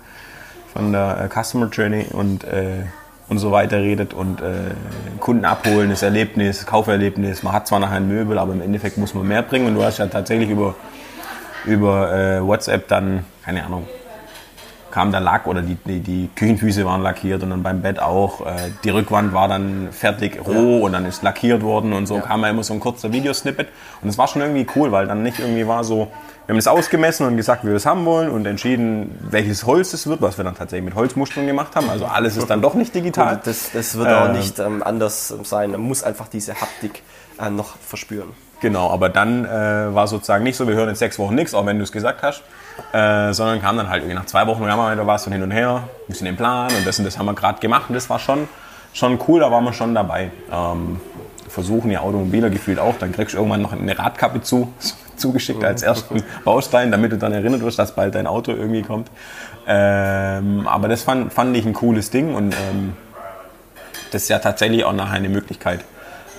[0.73, 2.83] von der äh, Customer Journey und, äh,
[3.29, 4.71] und so weiter redet und äh,
[5.21, 7.43] Kunden abholen, das Erlebnis, Kauferlebnis.
[7.43, 9.67] Man hat zwar nachher ein Möbel, aber im Endeffekt muss man mehr bringen.
[9.67, 10.75] Und du hast ja tatsächlich über
[11.65, 13.87] über äh, WhatsApp dann, keine Ahnung,
[14.95, 18.45] kam der Lack oder die, die, die, Küchenfüße waren lackiert und dann beim Bett auch.
[18.45, 20.85] Äh, die Rückwand war dann fertig roh ja.
[20.85, 22.21] und dann ist lackiert worden und so ja.
[22.21, 23.67] kam ja immer so ein kurzer Videosnippet.
[24.01, 26.07] Und es war schon irgendwie cool, weil dann nicht irgendwie war so,
[26.45, 29.91] wir haben es ausgemessen und gesagt, wie wir es haben wollen und entschieden, welches Holz
[29.91, 31.89] es wird, was wir dann tatsächlich mit Holzmustern gemacht haben.
[31.89, 33.41] Also alles ist dann doch nicht digital.
[33.43, 35.71] Das, das, wird auch äh, nicht ähm, anders sein.
[35.71, 37.03] Man muss einfach diese Haptik
[37.37, 38.29] äh, noch verspüren.
[38.61, 41.65] Genau, aber dann äh, war sozusagen nicht so, wir hören in sechs Wochen nichts, auch
[41.65, 42.41] wenn du es gesagt hast,
[42.93, 45.43] äh, sondern kam dann halt irgendwie nach zwei Wochen, haben wir wieder was und hin
[45.43, 47.95] und her, ein bisschen den Plan und das und das haben wir gerade gemacht und
[47.95, 48.47] das war schon,
[48.93, 50.31] schon cool, da waren wir schon dabei.
[50.51, 50.99] Ähm,
[51.49, 54.73] versuchen ja Automobiler gefühlt auch, dann kriegst du irgendwann noch eine Radkappe zu,
[55.15, 59.09] zugeschickt als ersten Baustein, damit du dann erinnert wirst, dass bald dein Auto irgendwie kommt.
[59.67, 62.93] Ähm, aber das fand, fand ich ein cooles Ding und ähm,
[64.11, 65.81] das ist ja tatsächlich auch nachher eine Möglichkeit,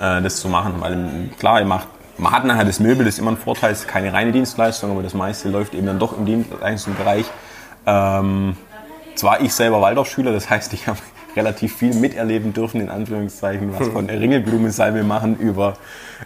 [0.00, 3.20] äh, das zu machen, weil klar, ihr macht man hat nachher das Möbel, das ist
[3.20, 6.16] immer ein Vorteil, es ist keine reine Dienstleistung, aber das meiste läuft eben dann doch
[6.16, 7.26] im Dienstleistungsbereich.
[7.86, 8.56] Ähm,
[9.14, 10.98] zwar ich selber Waldorfschüler, das heißt, ich habe
[11.36, 15.74] relativ viel miterleben dürfen, in Anführungszeichen, was von Ringelblumensalbe machen, über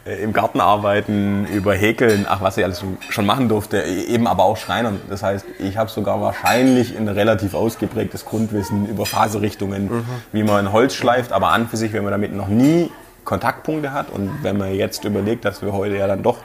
[0.07, 4.29] äh, im Garten arbeiten, über Häkeln, ach, was ich alles schon machen durfte, e, eben
[4.29, 5.00] aber auch Schreinern.
[5.11, 10.05] Das heißt, ich habe sogar wahrscheinlich ein relativ ausgeprägtes Grundwissen über Faserrichtungen, mhm.
[10.31, 12.88] wie man ein Holz schleift, aber an für sich, wenn man damit noch nie
[13.31, 16.38] Kontaktpunkte hat und wenn man jetzt überlegt, dass wir heute ja dann doch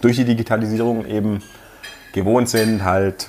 [0.00, 1.40] durch die Digitalisierung eben
[2.12, 3.28] gewohnt sind, halt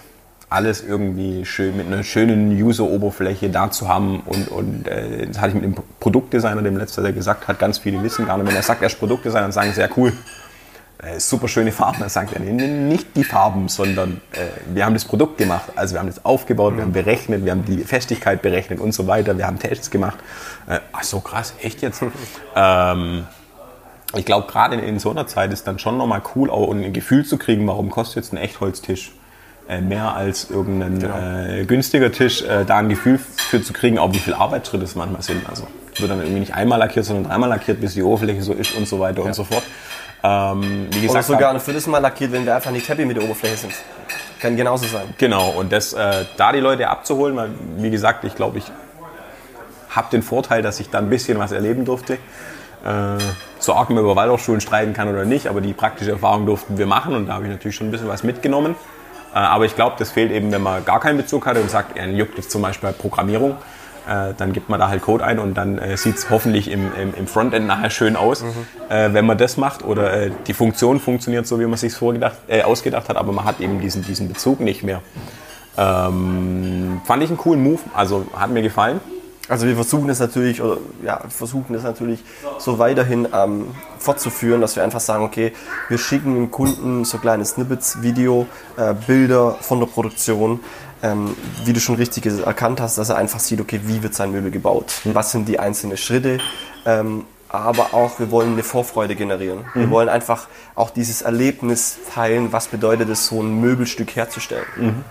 [0.49, 4.21] alles irgendwie schön mit einer schönen User-Oberfläche da zu haben.
[4.25, 7.77] Und, und äh, das hatte ich mit dem Produktdesigner, dem letzten, der gesagt hat, ganz
[7.77, 8.47] viele wissen gar nicht.
[8.47, 10.11] Wenn er sagt, er ist Produktdesigner, dann sagen sie, ja cool,
[11.05, 11.99] äh, super schöne Farben.
[11.99, 15.71] Dann sagt er, nee, nicht die Farben, sondern äh, wir haben das Produkt gemacht.
[15.75, 16.77] Also wir haben das aufgebaut, mhm.
[16.77, 19.37] wir haben berechnet, wir haben die Festigkeit berechnet und so weiter.
[19.37, 20.17] Wir haben Tests gemacht.
[20.67, 22.01] Äh, ach so krass, echt jetzt?
[22.55, 23.25] ähm,
[24.15, 26.93] ich glaube, gerade in, in, so einer Zeit ist dann schon nochmal cool, auch ein
[26.93, 29.11] Gefühl zu kriegen, warum kostet jetzt ein Echtholztisch
[29.67, 31.65] äh, mehr als irgendein genau.
[31.65, 35.21] günstiger Tisch, äh, da ein Gefühl für zu kriegen, auch wie viele Arbeitsschritte es manchmal
[35.21, 35.49] sind.
[35.49, 35.67] Also
[35.99, 38.87] wird dann irgendwie nicht einmal lackiert, sondern dreimal lackiert, bis die Oberfläche so ist und
[38.87, 39.27] so weiter ja.
[39.27, 39.63] und so fort.
[40.23, 43.17] Ähm, wie gesagt, Oder sogar ein viertes Mal lackiert, wenn wir einfach nicht happy mit
[43.17, 43.73] der Oberfläche sind.
[44.39, 45.13] Kann genauso sein.
[45.17, 48.65] Genau, und das, äh, da die Leute abzuholen, weil, wie gesagt, ich glaube, ich
[49.89, 52.13] habe den Vorteil, dass ich da ein bisschen was erleben durfte.
[52.13, 53.17] Äh,
[53.59, 56.85] so arg man über Waldorfschulen streiten kann oder nicht, aber die praktische Erfahrung durften wir
[56.85, 58.75] machen und da habe ich natürlich schon ein bisschen was mitgenommen.
[59.33, 61.97] Äh, aber ich glaube, das fehlt eben, wenn man gar keinen Bezug hat und sagt,
[61.97, 63.57] er juckt jetzt zum Beispiel bei Programmierung.
[64.07, 66.91] Äh, dann gibt man da halt Code ein und dann äh, sieht es hoffentlich im,
[66.99, 68.49] im, im, Frontend nachher schön aus, mhm.
[68.89, 69.83] äh, wenn man das macht.
[69.83, 73.45] Oder äh, die Funktion funktioniert so, wie man sich vorgedacht, äh, ausgedacht hat, aber man
[73.45, 75.01] hat eben diesen, diesen Bezug nicht mehr.
[75.77, 78.99] Ähm, fand ich einen coolen Move, also hat mir gefallen.
[79.49, 82.23] Also wir versuchen es natürlich, oder ja, versuchen es natürlich
[82.59, 85.51] so weiterhin ähm, fortzuführen, dass wir einfach sagen, okay,
[85.89, 90.61] wir schicken dem Kunden so kleine Snippets, Video, äh, Bilder von der Produktion,
[91.03, 91.35] ähm,
[91.65, 94.49] wie du schon richtig erkannt hast, dass er einfach sieht, okay, wie wird sein Möbel
[94.49, 95.13] gebaut, mhm.
[95.13, 96.39] was sind die einzelnen Schritte,
[96.85, 99.59] ähm, aber auch wir wollen eine Vorfreude generieren.
[99.73, 99.79] Mhm.
[99.79, 104.65] Wir wollen einfach auch dieses Erlebnis teilen, was bedeutet es, so ein Möbelstück herzustellen.
[104.75, 105.03] Mhm.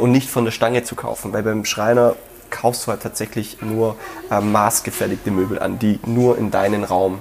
[0.00, 2.16] Und nicht von der Stange zu kaufen, weil beim Schreiner
[2.50, 3.96] kaufst du halt tatsächlich nur
[4.30, 7.18] äh, maßgefertigte Möbel an, die nur in deinen Raum,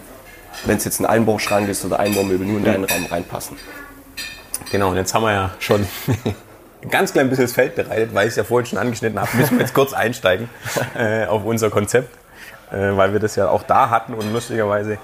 [0.66, 3.58] wenn es jetzt ein Einbauschrank ist oder Einbaumöbel, nur in deinen Raum reinpassen.
[4.72, 5.86] Genau, und jetzt haben wir ja schon
[6.84, 9.30] ein ganz klein bisschen das Feld bereitet, weil ich es ja vorhin schon angeschnitten habe.
[9.38, 10.50] Müssen wir jetzt kurz einsteigen
[10.98, 12.16] äh, auf unser Konzept,
[12.72, 14.98] äh, weil wir das ja auch da hatten und lustigerweise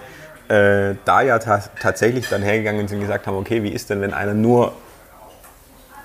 [0.50, 4.02] äh, da ja ta tatsächlich dann hergegangen sind und gesagt haben, okay, wie ist denn,
[4.02, 4.74] wenn einer nur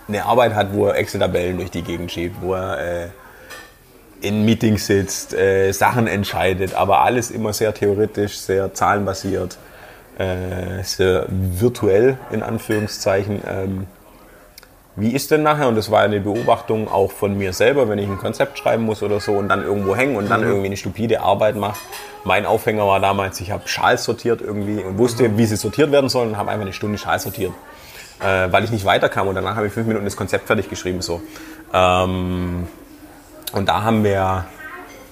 [0.07, 3.09] eine Arbeit hat, wo er Excel-Tabellen durch die Gegend schiebt, wo er äh,
[4.21, 9.59] in Meetings sitzt, äh, Sachen entscheidet, aber alles immer sehr theoretisch, sehr zahlenbasiert,
[10.19, 13.43] äh, sehr virtuell in Anführungszeichen.
[13.49, 13.87] Ähm,
[14.97, 18.09] wie ist denn nachher, und das war eine Beobachtung auch von mir selber, wenn ich
[18.09, 20.49] ein Konzept schreiben muss oder so und dann irgendwo hängen und dann mhm.
[20.49, 21.79] irgendwie eine stupide Arbeit mache.
[22.23, 26.09] Mein Aufhänger war damals, ich habe Schals sortiert irgendwie und wusste, wie sie sortiert werden
[26.09, 27.53] sollen und habe einfach eine Stunde Schals sortiert,
[28.21, 31.03] äh, weil ich nicht weiterkam und danach habe ich fünf Minuten das Konzept fertig geschrieben.
[31.03, 31.21] So.
[31.73, 32.69] Ähm,
[33.53, 34.45] und da haben wir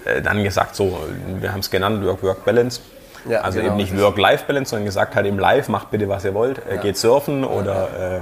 [0.05, 0.99] äh, dann gesagt, so,
[1.41, 2.81] wir haben es genannt, Work-Work-Balance.
[3.29, 6.35] Ja, also genau, eben nicht Work-Life-Balance, sondern gesagt halt im Live, macht bitte was ihr
[6.35, 6.59] wollt.
[6.67, 6.81] Äh, ja.
[6.83, 8.21] Geht surfen oder äh,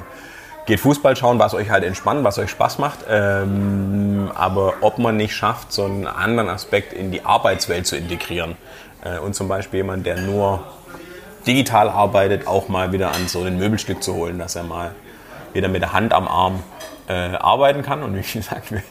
[0.71, 3.01] geht Fußball schauen, was euch halt entspannt, was euch Spaß macht.
[3.09, 8.57] Ähm, aber ob man nicht schafft, so einen anderen Aspekt in die Arbeitswelt zu integrieren.
[9.03, 10.63] Äh, und zum Beispiel jemand, der nur
[11.45, 14.93] digital arbeitet, auch mal wieder an so ein Möbelstück zu holen, dass er mal
[15.55, 16.63] wieder mit der Hand am Arm
[17.11, 18.03] äh, arbeiten kann.
[18.03, 18.83] Und wie gesagt, wir,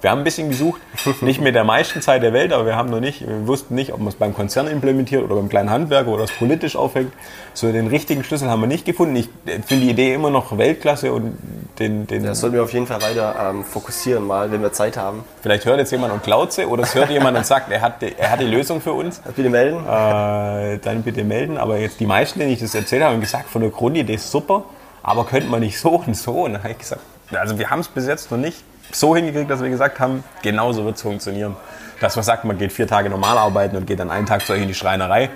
[0.00, 0.80] wir, haben ein bisschen gesucht,
[1.20, 3.92] nicht mit der meisten Zeit der Welt, aber wir haben noch nicht, wir wussten nicht,
[3.92, 7.12] ob man es beim Konzern implementiert oder beim kleinen Handwerker oder es politisch aufhängt.
[7.54, 9.14] So den richtigen Schlüssel haben wir nicht gefunden.
[9.14, 11.38] Ich finde die Idee immer noch Weltklasse und
[11.78, 14.96] den, den Das sollten wir auf jeden Fall weiter ähm, fokussieren, mal, wenn wir Zeit
[14.96, 15.24] haben.
[15.40, 18.02] Vielleicht hört jetzt jemand und klaut sie oder es hört jemand und sagt, er hat,
[18.02, 19.20] die, er hat die Lösung für uns.
[19.36, 19.78] Bitte melden.
[19.86, 21.58] Äh, dann bitte melden.
[21.58, 24.30] Aber jetzt die meisten, denen ich das erzählt habe, haben gesagt, von der Grundidee ist
[24.30, 24.64] super,
[25.02, 26.44] aber könnte man nicht so und so.
[26.44, 27.02] Und dann habe ich gesagt,
[27.34, 30.84] also wir haben es bis jetzt noch nicht so hingekriegt, dass wir gesagt haben, genauso
[30.84, 31.56] wird es funktionieren.
[32.00, 34.52] Dass man sagt, man geht vier Tage normal arbeiten und geht dann einen Tag zu
[34.52, 35.30] euch in die Schreinerei,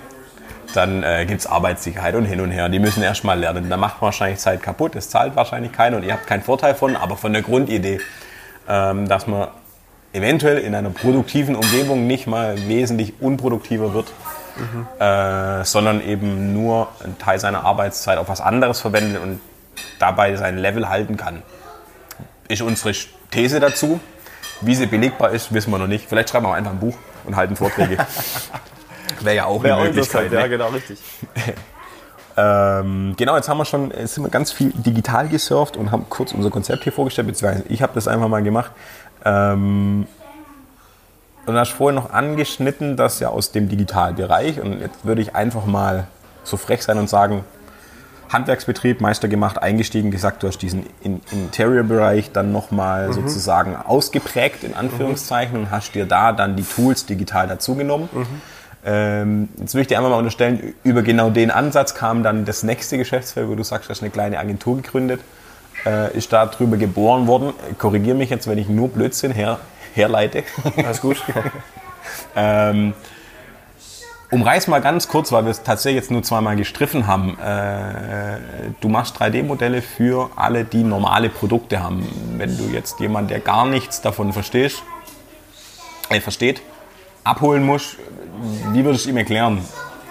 [0.73, 2.67] dann äh, gibt es Arbeitssicherheit und hin und her.
[2.69, 3.69] Die müssen erst mal lernen.
[3.69, 6.75] Da macht man wahrscheinlich Zeit kaputt, es zahlt wahrscheinlich keiner und ihr habt keinen Vorteil
[6.75, 7.99] von, aber von der Grundidee,
[8.67, 9.47] ähm, dass man
[10.11, 14.11] eventuell in einer produktiven Umgebung nicht mal wesentlich unproduktiver wird,
[14.57, 14.87] mhm.
[14.99, 19.39] äh, sondern eben nur einen Teil seiner Arbeitszeit auf was anderes verwendet und
[19.99, 21.43] dabei sein Level halten kann
[22.47, 22.93] ist unsere
[23.31, 23.99] These dazu.
[24.61, 26.07] Wie sie belegbar ist, wissen wir noch nicht.
[26.09, 27.97] Vielleicht schreiben wir auch einfach ein Buch und halten Vorträge.
[29.21, 30.31] Wäre ja auch Wäre eine Möglichkeit.
[30.31, 30.39] Ne?
[30.39, 30.99] Ja, genau, richtig.
[32.39, 36.05] Ähm, genau, jetzt haben wir schon, jetzt sind wir ganz viel digital gesurft und haben
[36.07, 38.71] kurz unser Konzept hier vorgestellt, beziehungsweise ich habe das einfach mal gemacht.
[39.25, 40.05] Ähm,
[41.47, 45.33] und du hast vorhin noch angeschnitten, dass ja aus dem Digitalbereich, und jetzt würde ich
[45.33, 46.05] einfach mal
[46.43, 47.43] so frech sein und sagen,
[48.29, 53.13] Handwerksbetrieb, Meister gemacht, eingestiegen, gesagt, du hast diesen In Interior-Bereich dann nochmal mhm.
[53.13, 58.09] sozusagen ausgeprägt, in Anführungszeichen, und hast dir da dann die Tools digital dazugenommen.
[58.13, 58.25] Mhm.
[58.85, 62.63] Ähm, jetzt würde ich dir einmal mal unterstellen, über genau den Ansatz kam dann das
[62.63, 65.21] nächste Geschäftsfeld, wo du sagst, du hast eine kleine Agentur gegründet,
[65.85, 67.53] äh, ist da drüber geboren worden.
[67.77, 69.59] Korrigiere mich jetzt, wenn ich nur Blödsinn her,
[69.93, 70.43] herleite.
[70.77, 71.17] Alles gut.
[72.35, 72.93] ähm,
[74.29, 77.39] Umreiß mal ganz kurz, weil wir es tatsächlich jetzt nur zweimal gestriffen haben.
[77.39, 78.39] Äh,
[78.81, 82.05] du machst 3D-Modelle für alle, die normale Produkte haben.
[82.35, 84.83] Wenn du jetzt jemand, der gar nichts davon verstehst,
[86.09, 86.61] äh, versteht,
[87.23, 87.95] abholen musst,
[88.73, 89.63] wie würdest du ihm erklären?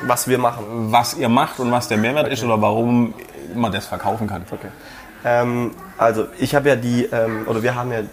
[0.03, 0.65] Was wir machen.
[0.91, 2.35] Was ihr macht und was der Mehrwert okay.
[2.35, 3.13] ist oder warum
[3.55, 4.47] man das verkaufen kann.
[4.51, 4.69] Okay.
[5.27, 8.07] Ähm, also ich habe ja die, ähm, oder wir haben ja ähm,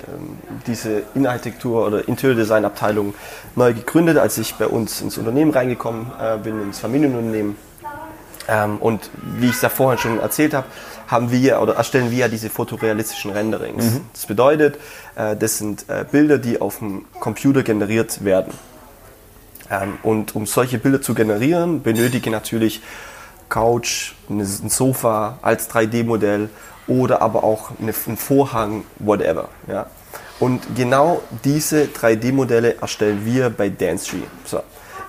[0.65, 3.13] diese Innenarchitektur oder Interior Design Abteilung
[3.55, 7.55] neu gegründet, als ich bei uns ins Unternehmen reingekommen äh, bin, ins Familienunternehmen.
[8.47, 10.65] Ähm, und wie ich es ja vorhin schon erzählt habe,
[11.07, 13.85] haben wir oder erstellen wir ja diese fotorealistischen Renderings.
[13.85, 14.01] Mhm.
[14.11, 14.79] Das bedeutet,
[15.15, 18.53] äh, das sind äh, Bilder, die auf dem Computer generiert werden.
[19.69, 22.81] Ähm, und um solche Bilder zu generieren, benötige ich natürlich
[23.49, 26.49] Couch, ein Sofa als 3D-Modell
[26.87, 29.49] oder aber auch eine, ein Vorhang, whatever.
[29.67, 29.87] Ja.
[30.39, 34.23] Und genau diese 3D-Modelle erstellen wir bei Dancetree.
[34.45, 34.61] So.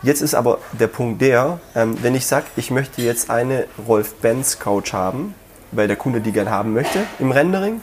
[0.03, 4.93] Jetzt ist aber der Punkt der, ähm, wenn ich sage, ich möchte jetzt eine Rolf-Benz-Couch
[4.93, 5.35] haben,
[5.73, 7.81] weil der Kunde die gerne haben möchte im Rendering,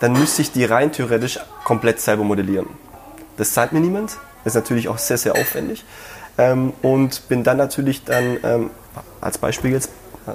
[0.00, 2.68] dann müsste ich die rein theoretisch komplett selber modellieren.
[3.36, 5.84] Das zahlt mir niemand, ist natürlich auch sehr, sehr aufwendig.
[6.38, 8.70] Ähm, und bin dann natürlich dann, ähm,
[9.20, 9.90] als Beispiel jetzt,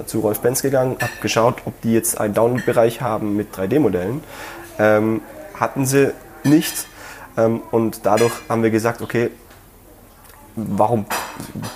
[0.06, 4.22] zu Rolf Benz gegangen, habe geschaut, ob die jetzt einen Download-Bereich haben mit 3D-Modellen.
[4.78, 5.20] Ähm,
[5.58, 6.12] hatten sie
[6.44, 6.86] nicht.
[7.36, 9.30] Ähm, und dadurch haben wir gesagt, okay,
[10.54, 11.06] warum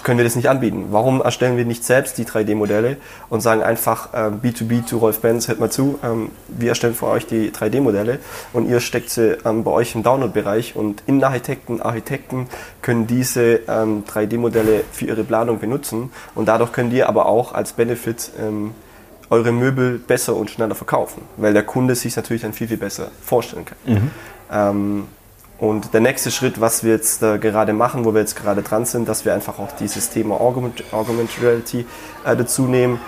[0.02, 0.86] können wir das nicht anbieten?
[0.90, 2.96] Warum erstellen wir nicht selbst die 3D-Modelle
[3.28, 7.06] und sagen einfach äh, B2B zu Rolf Benz, hört mal zu, ähm, wir erstellen für
[7.06, 8.18] euch die 3D-Modelle
[8.52, 12.48] und ihr steckt sie ähm, bei euch im Download-Bereich und Innenarchitekten, Architekten
[12.82, 17.72] können diese ähm, 3D-Modelle für ihre Planung benutzen und dadurch könnt ihr aber auch als
[17.72, 18.72] Benefit ähm,
[19.30, 23.10] eure Möbel besser und schneller verkaufen, weil der Kunde sich natürlich dann viel, viel besser
[23.22, 23.78] vorstellen kann.
[23.86, 24.10] Mhm.
[25.60, 28.62] Ähm, und der nächste Schritt, was wir jetzt äh, gerade machen, wo wir jetzt gerade
[28.62, 31.86] dran sind, dass wir einfach auch dieses Thema Augment, Augmented Reality
[32.24, 33.00] äh, dazu nehmen,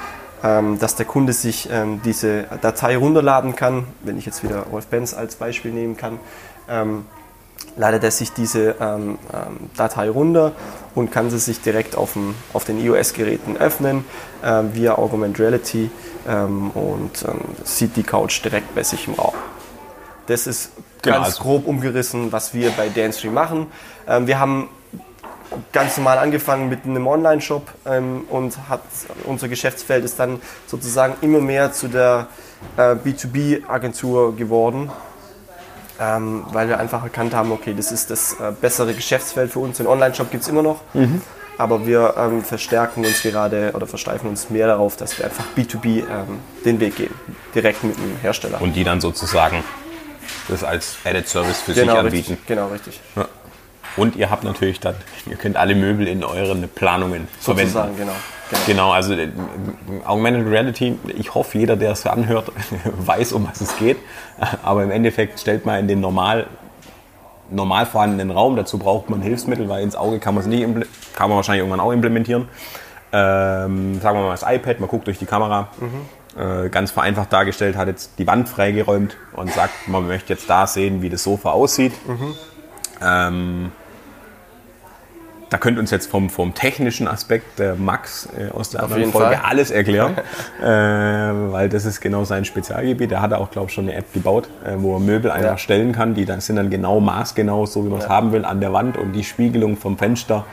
[0.42, 3.84] ähm, dass der Kunde sich ähm, diese Datei runterladen kann.
[4.02, 6.18] Wenn ich jetzt wieder Rolf Benz als Beispiel nehmen kann,
[6.68, 7.06] ähm,
[7.76, 10.52] ladet er sich diese ähm, ähm, Datei runter
[10.94, 14.04] und kann sie sich direkt auf, dem, auf den iOS-Geräten öffnen
[14.42, 15.90] äh, via Augmented Reality
[16.26, 17.24] ähm, und
[17.64, 19.34] sieht die Couch direkt bei sich im Raum.
[20.26, 20.70] Das ist
[21.02, 23.66] genau, ganz also grob umgerissen, was wir bei Dance machen.
[24.06, 24.68] Ähm, wir haben
[25.72, 28.82] ganz normal angefangen mit einem Online-Shop ähm, und hat,
[29.24, 32.26] unser Geschäftsfeld ist dann sozusagen immer mehr zu der
[32.76, 34.90] äh, B2B-Agentur geworden,
[36.00, 39.78] ähm, weil wir einfach erkannt haben, okay, das ist das äh, bessere Geschäftsfeld für uns.
[39.78, 40.80] Den Online-Shop gibt es immer noch.
[40.94, 41.22] Mhm.
[41.56, 46.04] Aber wir ähm, verstärken uns gerade oder versteifen uns mehr darauf, dass wir einfach B2B
[46.08, 47.12] ähm, den Weg gehen,
[47.52, 48.62] direkt mit dem Hersteller.
[48.62, 49.64] Und die dann sozusagen
[50.48, 52.16] das als Added Service für genau, sich anbieten.
[52.32, 53.00] Richtig, genau, richtig.
[53.16, 53.28] Ja.
[53.96, 54.94] Und ihr habt natürlich dann,
[55.26, 57.96] ihr könnt alle Möbel in euren Planungen Sozusagen, verwenden.
[57.98, 58.12] Genau,
[58.50, 58.62] genau.
[58.66, 59.28] Genau, also äh,
[60.04, 62.52] Augmented Reality, ich hoffe, jeder, der es anhört,
[62.84, 63.98] weiß, um was es geht.
[64.62, 66.46] Aber im Endeffekt stellt man in den normal,
[67.50, 70.62] normal vorhandenen Raum, dazu braucht man Hilfsmittel, weil ins Auge kann man es nicht,
[71.14, 72.48] kann man wahrscheinlich irgendwann auch implementieren.
[73.10, 75.68] Ähm, sagen wir mal das iPad, man guckt durch die Kamera.
[75.80, 80.48] Mhm äh, ganz vereinfacht dargestellt, hat jetzt die Wand freigeräumt und sagt, man möchte jetzt
[80.48, 81.92] da sehen, wie das Sofa aussieht.
[82.06, 82.34] Mhm.
[83.02, 83.72] Ähm,
[85.50, 89.12] da könnte uns jetzt vom, vom technischen Aspekt der Max äh, aus der Auf anderen
[89.12, 89.50] Folge Fall.
[89.50, 90.16] alles erklären,
[90.62, 93.12] äh, weil das ist genau sein Spezialgebiet.
[93.12, 95.58] Er hat auch, glaube ich, schon eine App gebaut, äh, wo er Möbel einfach ja.
[95.58, 96.14] stellen kann.
[96.14, 98.10] Die dann, sind dann genau maßgenau, so wie man es ja.
[98.10, 100.44] haben will, an der Wand und die Spiegelung vom Fenster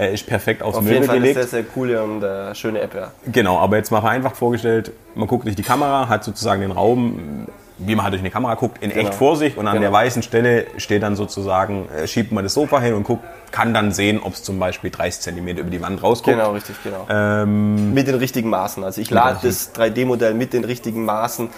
[0.00, 1.38] äh, ist perfekt aufs Auf Möbel jeden Fall gelegt.
[1.38, 3.10] Ist sehr, sehr coole und äh, schöne App, ja.
[3.30, 7.46] Genau, aber jetzt mal vereinfacht vorgestellt, man guckt durch die Kamera, hat sozusagen den Raum,
[7.76, 9.02] wie man halt durch eine Kamera guckt, in genau.
[9.02, 9.82] echt vor sich und an genau.
[9.82, 13.74] der weißen Stelle steht dann sozusagen, äh, schiebt man das Sofa hin und guckt, kann
[13.74, 16.36] dann sehen, ob es zum Beispiel 30 cm über die Wand rausguckt.
[16.36, 17.06] Genau, richtig, genau.
[17.10, 18.82] Ähm, mit den richtigen Maßen.
[18.82, 21.50] Also ich lade das 3D-Modell mit den richtigen Maßen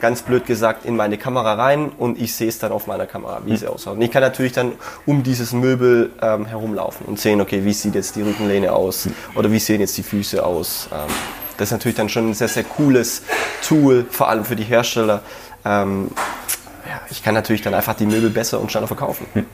[0.00, 3.40] ganz blöd gesagt, in meine Kamera rein und ich sehe es dann auf meiner Kamera,
[3.44, 3.56] wie mhm.
[3.56, 3.96] es ausschaut.
[3.96, 4.72] Und ich kann natürlich dann
[5.06, 9.14] um dieses Möbel ähm, herumlaufen und sehen, okay, wie sieht jetzt die Rückenlehne aus mhm.
[9.34, 10.88] oder wie sehen jetzt die Füße aus.
[10.92, 10.98] Ähm,
[11.56, 13.22] das ist natürlich dann schon ein sehr, sehr cooles
[13.66, 15.22] Tool, vor allem für die Hersteller.
[15.64, 16.10] Ähm,
[16.88, 19.26] ja, ich kann natürlich dann einfach die Möbel besser und schneller verkaufen.
[19.34, 19.46] Hm.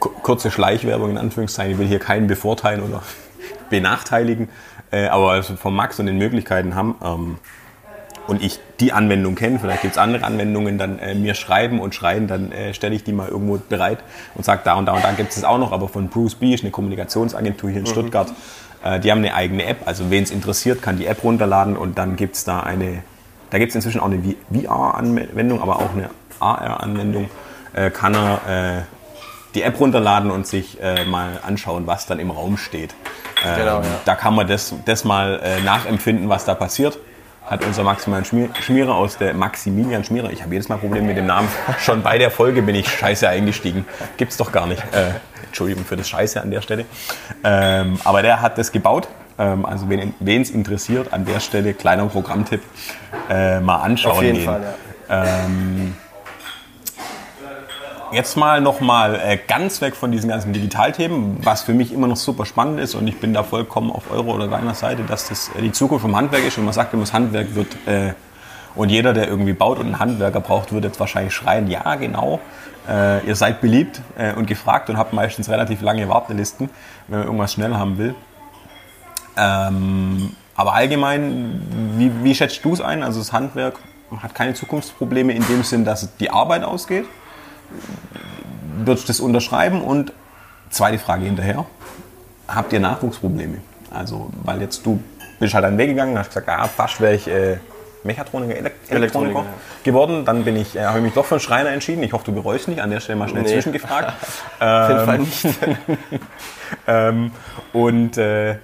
[0.00, 3.02] Kurze Schleichwerbung in Anführungszeichen, ich will hier keinen bevorteilen oder
[3.70, 4.48] benachteiligen,
[4.90, 7.38] äh, aber also von Max und den Möglichkeiten haben.
[8.26, 11.94] Und ich die Anwendung kenne, vielleicht gibt es andere Anwendungen, dann äh, mir schreiben und
[11.94, 13.98] schreien, dann äh, stelle ich die mal irgendwo bereit
[14.34, 16.54] und sage, da und da und da gibt es auch noch, aber von Bruce B
[16.54, 17.90] ist eine Kommunikationsagentur hier in mhm.
[17.90, 18.32] Stuttgart.
[18.84, 21.98] Äh, die haben eine eigene App, also wen es interessiert, kann die App runterladen und
[21.98, 23.02] dann gibt es da eine,
[23.50, 27.28] da gibt es inzwischen auch eine VR-Anwendung, aber auch eine AR-Anwendung,
[27.74, 28.82] äh, kann er äh,
[29.54, 32.94] die App runterladen und sich äh, mal anschauen, was dann im Raum steht.
[33.44, 33.86] Ähm, genau, ja.
[34.04, 36.98] Da kann man das, das mal nachempfinden, was da passiert
[37.46, 41.26] hat unser Maximilian Schmierer aus der Maximilian Schmierer, ich habe jedes Mal Probleme mit dem
[41.26, 43.84] Namen, schon bei der Folge bin ich scheiße eingestiegen.
[44.16, 44.82] Gibt's doch gar nicht.
[44.92, 45.10] Äh,
[45.46, 46.86] Entschuldigung für das Scheiße an der Stelle.
[47.44, 49.08] Ähm, aber der hat das gebaut.
[49.38, 52.62] Ähm, also wen es interessiert, an der Stelle kleiner Programmtipp,
[53.28, 54.44] äh, mal anschauen Auf jeden gehen.
[54.46, 54.62] Fall,
[55.08, 55.44] ja.
[55.44, 55.96] ähm,
[58.12, 62.16] Jetzt mal nochmal äh, ganz weg von diesen ganzen Digitalthemen, was für mich immer noch
[62.16, 65.50] super spannend ist und ich bin da vollkommen auf eure oder deiner Seite, dass das
[65.56, 68.12] äh, die Zukunft vom Handwerk ist und man sagt immer, das Handwerk wird äh,
[68.74, 72.38] und jeder, der irgendwie baut und einen Handwerker braucht, würde jetzt wahrscheinlich schreien, ja genau,
[72.86, 76.68] äh, ihr seid beliebt äh, und gefragt und habt meistens relativ lange Wartelisten,
[77.08, 78.14] wenn man irgendwas schnell haben will.
[79.38, 81.62] Ähm, aber allgemein,
[81.96, 83.02] wie, wie schätzt du es ein?
[83.02, 83.76] Also das Handwerk
[84.22, 87.06] hat keine Zukunftsprobleme in dem Sinn, dass die Arbeit ausgeht?
[88.76, 89.82] Würdest du das unterschreiben?
[89.82, 90.12] Und
[90.70, 91.64] zweite Frage hinterher,
[92.48, 93.58] habt ihr Nachwuchsprobleme?
[93.90, 95.02] Also, weil jetzt du
[95.38, 97.58] bist halt einen Weg gegangen, hast gesagt, ah, fast wäre ich äh,
[98.04, 99.44] Mechatroniker, Elekt Elektroniker ja.
[99.84, 100.24] geworden.
[100.24, 102.02] Dann bin ich, äh, habe ich mich doch für einen Schreiner entschieden.
[102.02, 102.80] Ich hoffe, du bereust nicht.
[102.80, 103.52] An der Stelle mal schnell nee.
[103.52, 104.12] zwischengefragt.
[104.60, 105.46] Auf jeden Fall nicht.
[106.86, 107.30] ähm,
[107.72, 108.56] und äh,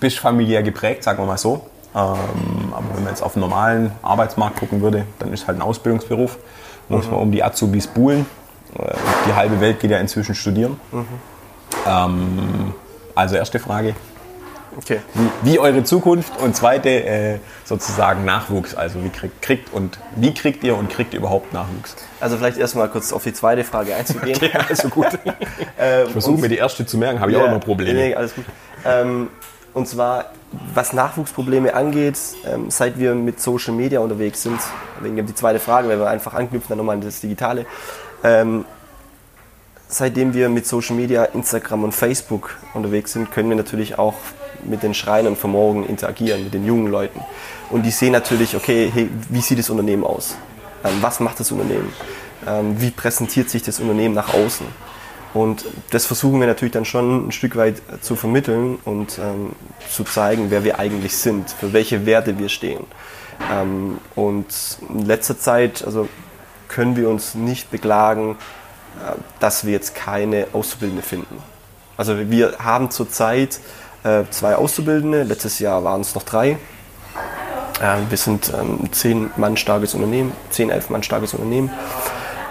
[0.00, 1.66] bist familiär geprägt, sagen wir mal so.
[1.94, 5.62] Ähm, aber wenn man jetzt auf den normalen Arbeitsmarkt gucken würde, dann ist halt ein
[5.62, 6.38] Ausbildungsberuf
[6.90, 8.26] muss man um die Azubis buhlen.
[8.78, 8.92] Äh,
[9.26, 10.78] die halbe Welt geht ja inzwischen studieren.
[11.86, 12.74] Ähm,
[13.14, 13.94] also erste Frage.
[14.76, 15.00] Okay.
[15.14, 18.74] Wie, wie, eure Zukunft und zweite äh, sozusagen Nachwuchs.
[18.74, 21.96] Also wie kriegt, kriegt und wie kriegt ihr und kriegt ihr überhaupt Nachwuchs?
[22.20, 24.38] Also vielleicht erstmal kurz auf die zweite Frage einzugehen.
[24.40, 25.06] Okay, also gut.
[25.78, 27.94] ähm, ich versuche mir die erste zu merken, habe ich ja, auch noch Probleme.
[27.94, 28.44] Nee, alles gut.
[28.84, 29.28] Ähm,
[29.74, 30.26] und zwar,
[30.74, 34.60] was Nachwuchsprobleme angeht, ähm, seit wir mit Social Media unterwegs sind,
[35.00, 37.66] wegen die zweite Frage, weil wir einfach anknüpfen dann nochmal an das Digitale.
[38.24, 38.64] Ähm,
[39.88, 44.14] seitdem wir mit Social Media, Instagram und Facebook unterwegs sind, können wir natürlich auch
[44.64, 47.20] mit den Schreinern von morgen interagieren, mit den jungen Leuten.
[47.70, 50.36] Und die sehen natürlich, okay, hey, wie sieht das Unternehmen aus?
[50.84, 51.92] Ähm, was macht das Unternehmen?
[52.46, 54.66] Ähm, wie präsentiert sich das Unternehmen nach außen?
[55.32, 59.52] Und das versuchen wir natürlich dann schon ein Stück weit zu vermitteln und ähm,
[59.88, 62.84] zu zeigen, wer wir eigentlich sind, für welche Werte wir stehen.
[63.52, 64.46] Ähm, und
[64.88, 66.08] in letzter Zeit also
[66.68, 68.36] können wir uns nicht beklagen,
[69.04, 71.38] äh, dass wir jetzt keine Auszubildende finden.
[71.96, 73.60] Also wir haben zurzeit
[74.02, 76.58] äh, zwei Auszubildende, letztes Jahr waren es noch drei.
[77.80, 81.70] Äh, wir sind ein ähm, zehn Mann starkes Unternehmen, zehn, elf Mann starkes Unternehmen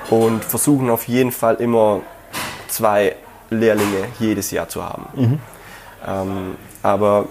[0.10, 2.02] und versuchen auf jeden Fall immer
[2.70, 3.16] zwei
[3.50, 5.08] Lehrlinge jedes Jahr zu haben.
[5.16, 5.40] Mhm.
[6.08, 7.26] Ähm, aber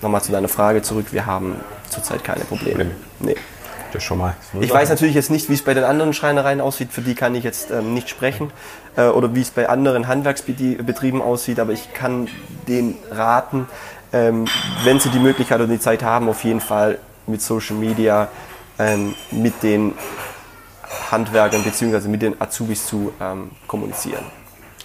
[0.00, 1.56] nochmal zu deiner Frage zurück, wir haben
[1.90, 2.90] zurzeit keine Probleme.
[3.20, 3.36] Nee.
[3.92, 4.34] Das schon mal.
[4.60, 7.34] Ich weiß natürlich jetzt nicht, wie es bei den anderen Schreinereien aussieht, für die kann
[7.34, 8.52] ich jetzt ähm, nicht sprechen.
[8.96, 12.28] Äh, oder wie es bei anderen Handwerksbetrieben aussieht, aber ich kann
[12.66, 13.66] denen raten,
[14.12, 14.46] ähm,
[14.84, 18.28] wenn sie die Möglichkeit oder die Zeit haben, auf jeden Fall mit Social Media,
[18.78, 19.94] ähm, mit den
[21.10, 22.08] Handwerkern bzw.
[22.08, 24.24] mit den Azubis zu ähm, kommunizieren.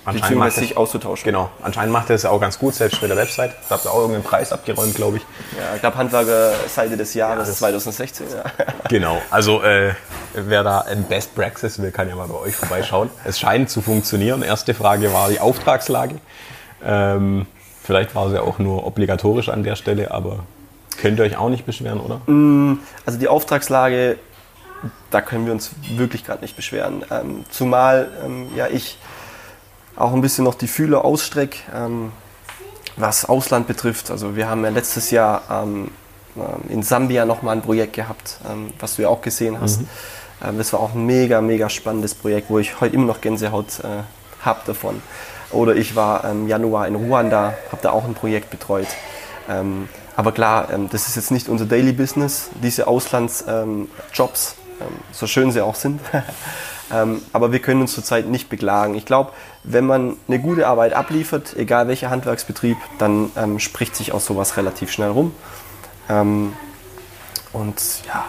[0.05, 1.23] Beziehungsweise sich auszutauschen.
[1.23, 1.49] Genau.
[1.61, 3.51] Anscheinend macht er es auch ganz gut, selbst mit der Website.
[3.69, 5.23] Da habt ihr auch irgendeinen Preis abgeräumt, glaube ich.
[5.57, 8.25] Ja, ich glaube Handwerker-Seite des Jahres ja, 2016.
[8.29, 8.43] Ja.
[8.89, 9.21] Genau.
[9.31, 9.93] Also äh,
[10.33, 13.09] wer da ein Best Practice will, kann ja mal bei euch vorbeischauen.
[13.23, 14.43] Es scheint zu funktionieren.
[14.43, 16.15] Erste Frage war die Auftragslage.
[16.83, 17.45] Ähm,
[17.81, 20.39] vielleicht war sie auch nur obligatorisch an der Stelle, aber
[21.01, 22.19] könnt ihr euch auch nicht beschweren, oder?
[22.27, 24.17] Mm, also die Auftragslage
[25.11, 27.03] da können wir uns wirklich gerade nicht beschweren.
[27.11, 28.97] Ähm, zumal ähm, ja ich
[29.95, 32.11] auch ein bisschen noch die Fühler ausstrecke, ähm,
[32.97, 34.11] was Ausland betrifft.
[34.11, 35.91] Also wir haben ja letztes Jahr ähm,
[36.35, 39.81] äh, in Sambia nochmal ein Projekt gehabt, ähm, was du ja auch gesehen hast.
[39.81, 39.87] Mhm.
[40.45, 43.79] Ähm, das war auch ein mega, mega spannendes Projekt, wo ich heute immer noch Gänsehaut
[43.79, 44.03] äh,
[44.43, 45.01] habe davon.
[45.51, 48.87] Oder ich war im Januar in Ruanda, habe da auch ein Projekt betreut.
[50.15, 53.87] aber klar, das ist jetzt nicht unser Daily Business, diese Auslandsjobs ähm,
[55.11, 56.01] so schön sie auch sind.
[56.91, 58.95] ähm, aber wir können uns zurzeit nicht beklagen.
[58.95, 59.31] Ich glaube,
[59.63, 64.57] wenn man eine gute Arbeit abliefert, egal welcher Handwerksbetrieb, dann ähm, spricht sich auch sowas
[64.57, 65.33] relativ schnell rum.
[66.09, 66.53] Ähm,
[67.53, 68.25] und ja,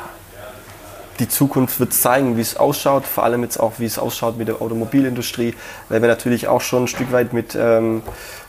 [1.19, 4.49] die Zukunft wird zeigen, wie es ausschaut, vor allem jetzt auch, wie es ausschaut mit
[4.49, 5.55] der Automobilindustrie,
[5.89, 8.03] weil wir natürlich auch schon ein Stück weit mit ähm,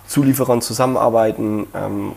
[0.08, 2.14] Zulieferern zusammenarbeiten, ähm,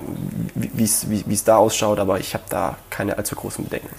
[0.55, 3.95] wie es da ausschaut, aber ich habe da keine allzu großen Bedenken.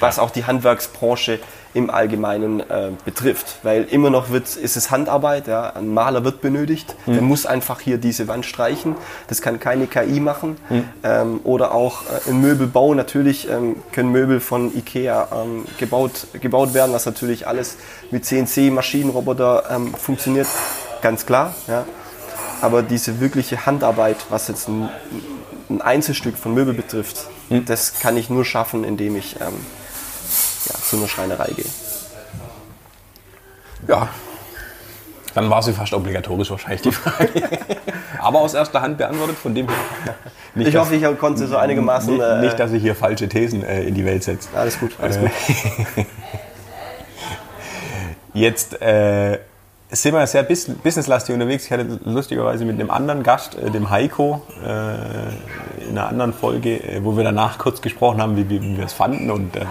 [0.00, 1.38] Was auch die Handwerksbranche
[1.74, 3.58] im Allgemeinen äh, betrifft.
[3.62, 5.70] Weil immer noch wird, ist es Handarbeit, ja?
[5.74, 7.12] ein Maler wird benötigt, mhm.
[7.12, 8.96] der muss einfach hier diese Wand streichen.
[9.28, 10.56] Das kann keine KI machen.
[10.70, 10.84] Mhm.
[11.02, 16.74] Ähm, oder auch äh, im Möbelbau natürlich ähm, können Möbel von Ikea ähm, gebaut, gebaut
[16.74, 17.76] werden, was natürlich alles
[18.10, 20.48] mit CNC-Maschinenroboter ähm, funktioniert,
[21.02, 21.54] ganz klar.
[21.66, 21.84] Ja?
[22.60, 24.88] Aber diese wirkliche Handarbeit, was jetzt ein,
[25.70, 27.64] ein Einzelstück von Möbel betrifft, hm.
[27.64, 29.54] das kann ich nur schaffen, indem ich ähm,
[30.66, 31.66] ja, zu einer Schreinerei gehe.
[33.86, 34.08] Ja,
[35.34, 37.30] dann war sie fast obligatorisch wahrscheinlich die Frage.
[38.18, 39.76] Aber aus erster Hand beantwortet, von dem her.
[40.54, 42.14] Nicht, ich hoffe, ich konnte so einigermaßen.
[42.14, 44.48] Nicht, äh, nicht, dass ich hier falsche Thesen äh, in die Welt setze.
[44.56, 45.30] Alles gut, alles gut.
[48.34, 49.38] Jetzt äh,
[49.90, 51.64] sind wir sehr businesslastig unterwegs.
[51.64, 56.76] Ich hatte lustigerweise mit einem anderen Gast, äh, dem Heiko, äh, in einer anderen Folge,
[56.76, 59.64] äh, wo wir danach kurz gesprochen haben, wie, wir es fanden und äh,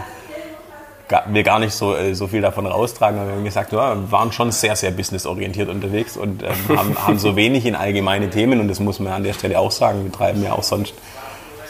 [1.27, 3.19] wir gar nicht so, äh, so viel davon raustragen.
[3.19, 7.07] Aber wir haben gesagt, ja, wir waren schon sehr, sehr businessorientiert unterwegs und ähm, haben,
[7.07, 10.03] haben so wenig in allgemeine Themen und das muss man an der Stelle auch sagen.
[10.03, 10.95] Wir treiben ja auch sonst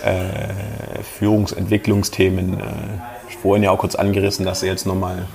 [0.06, 2.62] äh, Führungsentwicklungsthemen.
[3.42, 5.26] vorhin ja auch kurz angerissen, dass sie jetzt nochmal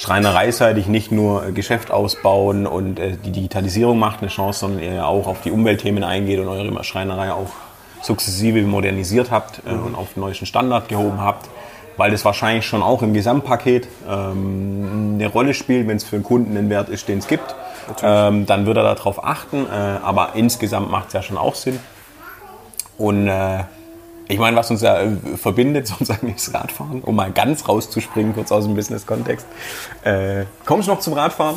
[0.00, 5.26] schreinereiseitig nicht nur Geschäft ausbauen und äh, die Digitalisierung macht eine Chance, sondern ihr auch
[5.26, 7.50] auf die Umweltthemen eingeht und eure Schreinerei auch
[8.00, 11.50] sukzessive modernisiert habt äh, und auf den neuesten Standard gehoben habt,
[11.98, 16.22] weil das wahrscheinlich schon auch im Gesamtpaket ähm, eine Rolle spielt, wenn es für den
[16.22, 17.54] Kunden einen Wert ist, den es gibt.
[18.02, 21.78] Ähm, dann wird er darauf achten, äh, aber insgesamt macht es ja schon auch Sinn.
[22.96, 23.64] Und äh,
[24.30, 28.52] ich meine, was uns ja äh, verbindet, sozusagen ist Radfahren, um mal ganz rauszuspringen, kurz
[28.52, 29.46] aus dem Business-Kontext.
[30.04, 31.56] Äh, kommst du noch zum Radfahren?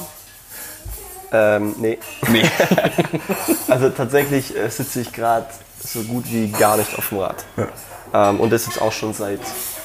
[1.32, 1.98] Ähm, nee.
[2.30, 2.44] nee.
[3.68, 5.48] also tatsächlich äh, sitze ich gerade
[5.84, 7.44] so gut wie gar nicht auf dem Rad.
[7.58, 8.30] Ja.
[8.30, 9.40] Ähm, und das jetzt auch schon seit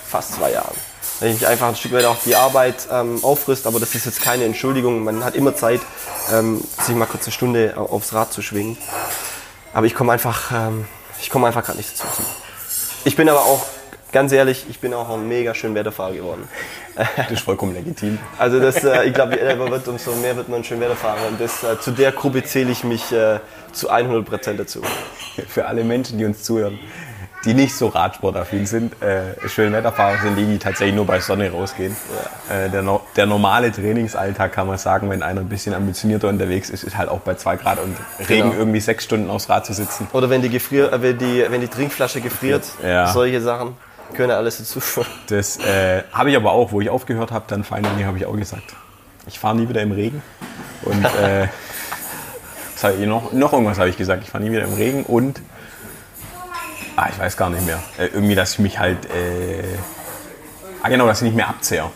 [0.07, 0.74] fast zwei Jahren.
[1.20, 4.22] Wenn ich einfach ein Stück weit auch die Arbeit ähm, auffrisst, aber das ist jetzt
[4.22, 5.03] keine Entschuldigung.
[5.03, 5.80] Man hat immer Zeit,
[6.32, 8.76] ähm, sich mal kurz eine Stunde aufs Rad zu schwingen.
[9.72, 10.86] Aber ich komme einfach, ähm,
[11.20, 12.22] ich komme einfach gerade nicht dazu.
[13.05, 13.64] Ich bin aber auch,
[14.12, 16.49] ganz ehrlich, ich bin auch ein mega schön Wetterfahrer geworden.
[17.16, 18.18] Das ist vollkommen legitim.
[18.38, 21.28] Also das, äh, ich glaube, je älter man wird, umso mehr wird man schön Wetterfahrer.
[21.28, 23.38] Und das, äh, zu der Gruppe zähle ich mich äh,
[23.72, 24.82] zu 100% dazu.
[25.49, 26.80] Für alle Menschen, die uns zuhören,
[27.45, 31.97] die nicht so radsportaffin sind, äh, Schönwetterfahrer sind die, die tatsächlich nur bei Sonne rausgehen.
[32.49, 32.57] Ja.
[32.57, 36.82] Äh, der, der, normale Trainingsalltag kann man sagen, wenn einer ein bisschen ambitionierter unterwegs ist,
[36.82, 37.97] ist halt auch bei zwei Grad und
[38.28, 38.59] Regen genau.
[38.59, 40.09] irgendwie sechs Stunden aufs Rad zu sitzen.
[40.12, 43.07] Oder wenn die, Gefrier, äh, wenn die, wenn die Trinkflasche gefriert, ja.
[43.12, 43.76] solche Sachen
[44.14, 44.80] können alles dazu.
[45.28, 48.36] Das äh, habe ich aber auch, wo ich aufgehört habe, dann finally habe ich auch
[48.36, 48.74] gesagt,
[49.26, 50.22] ich fahre nie wieder im Regen.
[50.82, 51.47] Und äh,
[53.07, 55.41] noch, noch irgendwas habe ich gesagt, ich fahre nie wieder im Regen und
[56.99, 57.80] Ah, ich weiß gar nicht mehr.
[57.96, 59.05] Äh, irgendwie, dass ich mich halt.
[59.05, 59.62] Äh,
[60.82, 61.90] ah, genau, dass ich nicht mehr abzehre.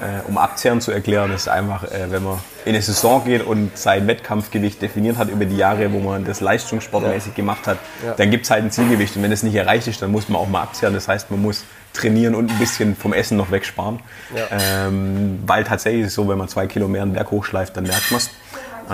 [0.00, 3.78] Äh, um Abzehren zu erklären, ist einfach, äh, wenn man in eine Saison geht und
[3.78, 7.36] sein Wettkampfgewicht definiert hat über die Jahre, wo man das leistungssportmäßig ja.
[7.36, 8.14] gemacht hat, ja.
[8.14, 9.14] dann gibt es halt ein Zielgewicht.
[9.14, 10.94] Und wenn es nicht erreicht ist, dann muss man auch mal abzehren.
[10.94, 14.00] Das heißt, man muss trainieren und ein bisschen vom Essen noch wegsparen.
[14.34, 14.88] Ja.
[14.88, 17.84] Ähm, weil tatsächlich ist es so, wenn man zwei Kilo mehr einen Berg hochschleift, dann
[17.84, 18.30] merkt man es.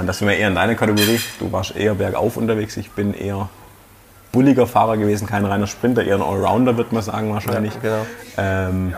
[0.06, 1.18] Das sind wir eher in deiner Kategorie.
[1.38, 3.48] Du warst eher bergauf unterwegs, ich bin eher
[4.32, 7.74] bulliger Fahrer gewesen, kein reiner Sprinter, eher ein Allrounder, würde man sagen wahrscheinlich.
[7.74, 8.06] Ja, genau.
[8.36, 8.94] Ähm,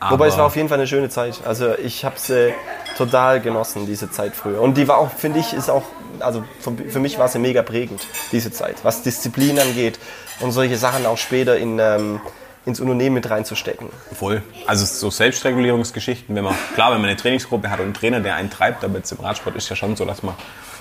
[0.00, 1.40] Wobei es war auf jeden Fall eine schöne Zeit.
[1.44, 2.52] Also ich habe es äh,
[2.96, 4.60] total genossen, diese Zeit früher.
[4.60, 5.82] Und die war auch, finde ich, ist auch,
[6.20, 8.76] also für, mich war sie mega prägend, diese Zeit.
[8.84, 9.98] Was Disziplin angeht
[10.40, 12.20] und solche Sachen auch später in, ähm,
[12.64, 13.88] ins Unternehmen mit reinzustecken.
[14.12, 14.42] Voll.
[14.68, 18.36] Also so Selbstregulierungsgeschichten, wenn man, klar, wenn man eine Trainingsgruppe hat und einen Trainer, der
[18.36, 20.34] einen treibt, aber jetzt im Radsport ist ja schon so, dass man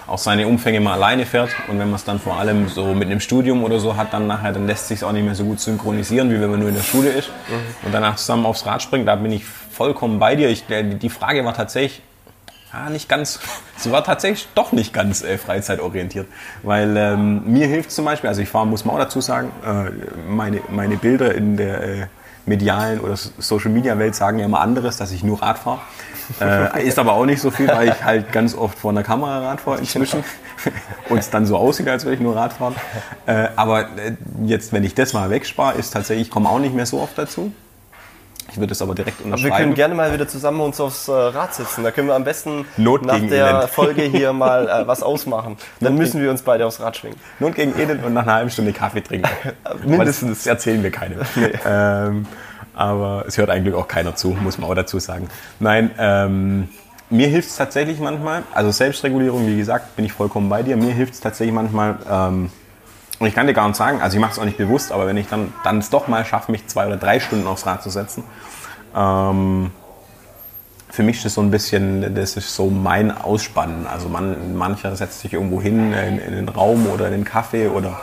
[0.07, 1.49] auch seine Umfänge mal alleine fährt.
[1.67, 4.27] Und wenn man es dann vor allem so mit einem Studium oder so hat, dann
[4.27, 6.75] nachher, dann lässt sich auch nicht mehr so gut synchronisieren, wie wenn man nur in
[6.75, 7.85] der Schule ist mhm.
[7.85, 9.07] und danach zusammen aufs Rad springt.
[9.07, 10.49] Da bin ich vollkommen bei dir.
[10.49, 12.01] Ich, die Frage war tatsächlich,
[12.73, 13.39] ja, nicht ganz,
[13.77, 16.27] sie war tatsächlich doch nicht ganz äh, freizeitorientiert.
[16.63, 19.91] Weil ähm, mir hilft zum Beispiel, also ich fahre, muss man auch dazu sagen, äh,
[20.27, 22.07] meine, meine Bilder in der äh,
[22.45, 25.79] medialen oder Social Media Welt sagen ja immer anderes, dass ich nur Rad fahre.
[26.41, 29.39] Äh, ist aber auch nicht so viel, weil ich halt ganz oft vor einer Kamera
[29.39, 30.23] Rad fahre inzwischen
[31.09, 32.75] und es dann so aussieht, als würde ich nur Rad fahren.
[33.25, 36.75] Äh, aber äh, jetzt, wenn ich das mal wegspare, ist tatsächlich, ich komme auch nicht
[36.75, 37.51] mehr so oft dazu.
[38.49, 39.55] Ich würde es aber direkt Wir unterschreiben.
[39.55, 41.83] können gerne mal wieder zusammen uns aufs äh, Rad setzen.
[41.83, 43.69] Da können wir am besten Not nach der Elend.
[43.69, 45.57] Folge hier mal äh, was ausmachen.
[45.79, 47.17] Dann müssen wir uns beide aufs Rad schwingen.
[47.39, 49.29] Not gegen Elend und nach einer halben Stunde Kaffee trinken.
[49.85, 50.39] Mindestens.
[50.39, 51.19] Das erzählen wir keinem.
[51.65, 52.25] Ähm,
[52.77, 55.27] aber es hört eigentlich auch keiner zu, muss man auch dazu sagen.
[55.59, 56.69] Nein, ähm,
[57.09, 60.77] mir hilft es tatsächlich manchmal, also Selbstregulierung, wie gesagt, bin ich vollkommen bei dir.
[60.77, 62.49] Mir hilft es tatsächlich manchmal, ähm,
[63.19, 65.07] und ich kann dir gar nicht sagen, also ich mache es auch nicht bewusst, aber
[65.07, 67.81] wenn ich dann, dann es doch mal schaffe, mich zwei oder drei Stunden aufs Rad
[67.81, 68.23] zu setzen,
[68.95, 69.71] ähm,
[70.89, 73.87] für mich ist das so ein bisschen, das ist so mein Ausspannen.
[73.87, 77.67] Also man, mancher setzt sich irgendwo hin in, in den Raum oder in den Kaffee
[77.67, 77.99] oder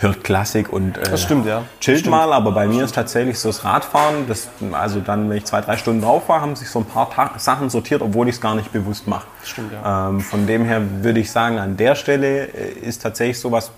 [0.00, 1.62] hört Klassik und äh, Das stimmt, ja.
[1.80, 2.32] chillt mal.
[2.32, 5.76] Aber bei mir ist tatsächlich so das Radfahren, das, also dann, wenn ich zwei, drei
[5.76, 8.54] Stunden drauf war, haben sich so ein paar Ta Sachen sortiert, obwohl ich es gar
[8.54, 9.26] nicht bewusst mache.
[9.44, 10.08] Stimmt, ja.
[10.08, 13.70] Ähm, von dem her würde ich sagen, an der Stelle äh, ist tatsächlich sowas,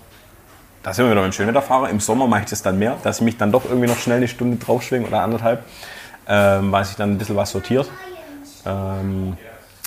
[0.81, 1.89] da sind wir wieder beim Schönwetterfahrer.
[1.89, 4.17] Im Sommer mache ich das dann mehr, dass ich mich dann doch irgendwie noch schnell
[4.17, 5.63] eine Stunde draufschwinge oder anderthalb,
[6.27, 7.89] ähm, weil sich dann ein bisschen was sortiert.
[8.65, 9.37] Ähm,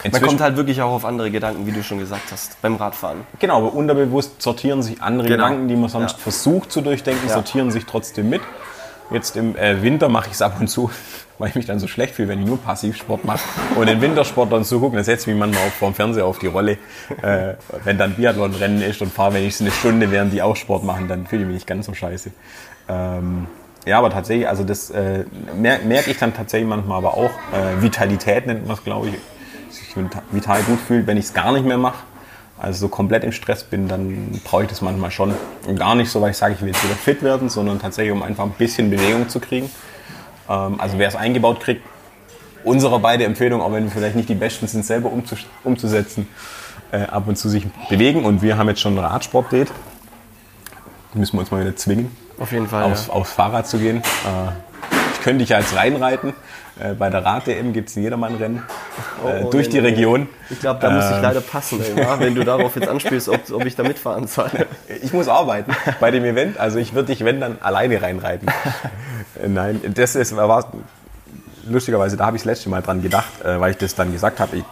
[0.04, 3.18] inzwischen- kommt halt wirklich auch auf andere Gedanken, wie du schon gesagt hast, beim Radfahren.
[3.38, 5.44] Genau, aber unterbewusst sortieren sich andere Genau.
[5.44, 6.18] Gedanken, die man sonst Ja.
[6.18, 7.34] versucht zu durchdenken, Ja.
[7.34, 8.42] sortieren sich trotzdem mit.
[9.10, 10.90] Jetzt im äh, Winter mache ich es ab und zu,
[11.38, 13.38] weil ich mich dann so schlecht fühle, wenn ich nur Passivsport mache.
[13.76, 16.38] Und den Wintersport dann zugucken, dann setze ich mich manchmal auch vor dem Fernseher auf
[16.40, 16.72] die Rolle.
[17.22, 21.06] Äh, wenn dann Biathlon-Rennen ist und fahre wenigstens eine Stunde, während die auch Sport machen,
[21.06, 22.30] dann fühle ich mich nicht ganz so scheiße.
[22.88, 23.46] Ähm,
[23.84, 25.24] ja, aber tatsächlich, also das äh,
[25.56, 27.30] mer merke ich dann tatsächlich manchmal aber auch.
[27.52, 29.14] Äh, Vitalität nennt man es, glaube ich.
[30.30, 31.98] Vital gut fühlt, wenn ich es gar nicht mehr mache.
[32.58, 35.34] Also so komplett im Stress bin, dann brauche ich das manchmal schon.
[35.66, 38.12] Und gar nicht so, weil ich sage, ich will jetzt wieder fit werden, sondern tatsächlich,
[38.12, 39.70] um einfach ein bisschen Bewegung zu kriegen.
[40.48, 41.82] Ähm, also wer es eingebaut kriegt,
[42.64, 46.28] unsere beide Empfehlung, auch wenn wir vielleicht nicht die Besten sind, selber umzus umzusetzen,
[46.92, 48.24] äh, ab und zu sich bewegen.
[48.24, 49.70] Und wir haben jetzt schon ein Radsport-Date.
[51.12, 52.84] Müssen wir uns mal wieder zwingen Auf jeden Fall.
[52.84, 53.98] aufs, aufs Fahrrad zu gehen.
[53.98, 54.50] Äh,
[55.14, 56.34] ich könnte dich ja jetzt reinreiten.
[56.78, 58.62] Äh, bei der Rad-DM gibt es ein Jedermann-Rennen
[59.24, 59.88] äh, oh, durch nee, die nee.
[59.88, 60.28] Region.
[60.50, 61.22] Ich glaube, da muss ich Ähm.
[61.22, 62.18] leider passen, ey, wa?
[62.20, 64.50] wenn du darauf jetzt anspielst, ob, ob ich da mitfahren soll.
[65.02, 66.58] Ich muss arbeiten bei dem Event.
[66.58, 68.48] Also ich würde dich, wenn, dann alleine reinreiten.
[69.42, 70.72] Äh, Nein, das ist, war,
[71.68, 74.40] lustigerweise, da habe ich das letzte Mal dran gedacht, äh, weil ich das dann gesagt
[74.40, 74.64] habe, ich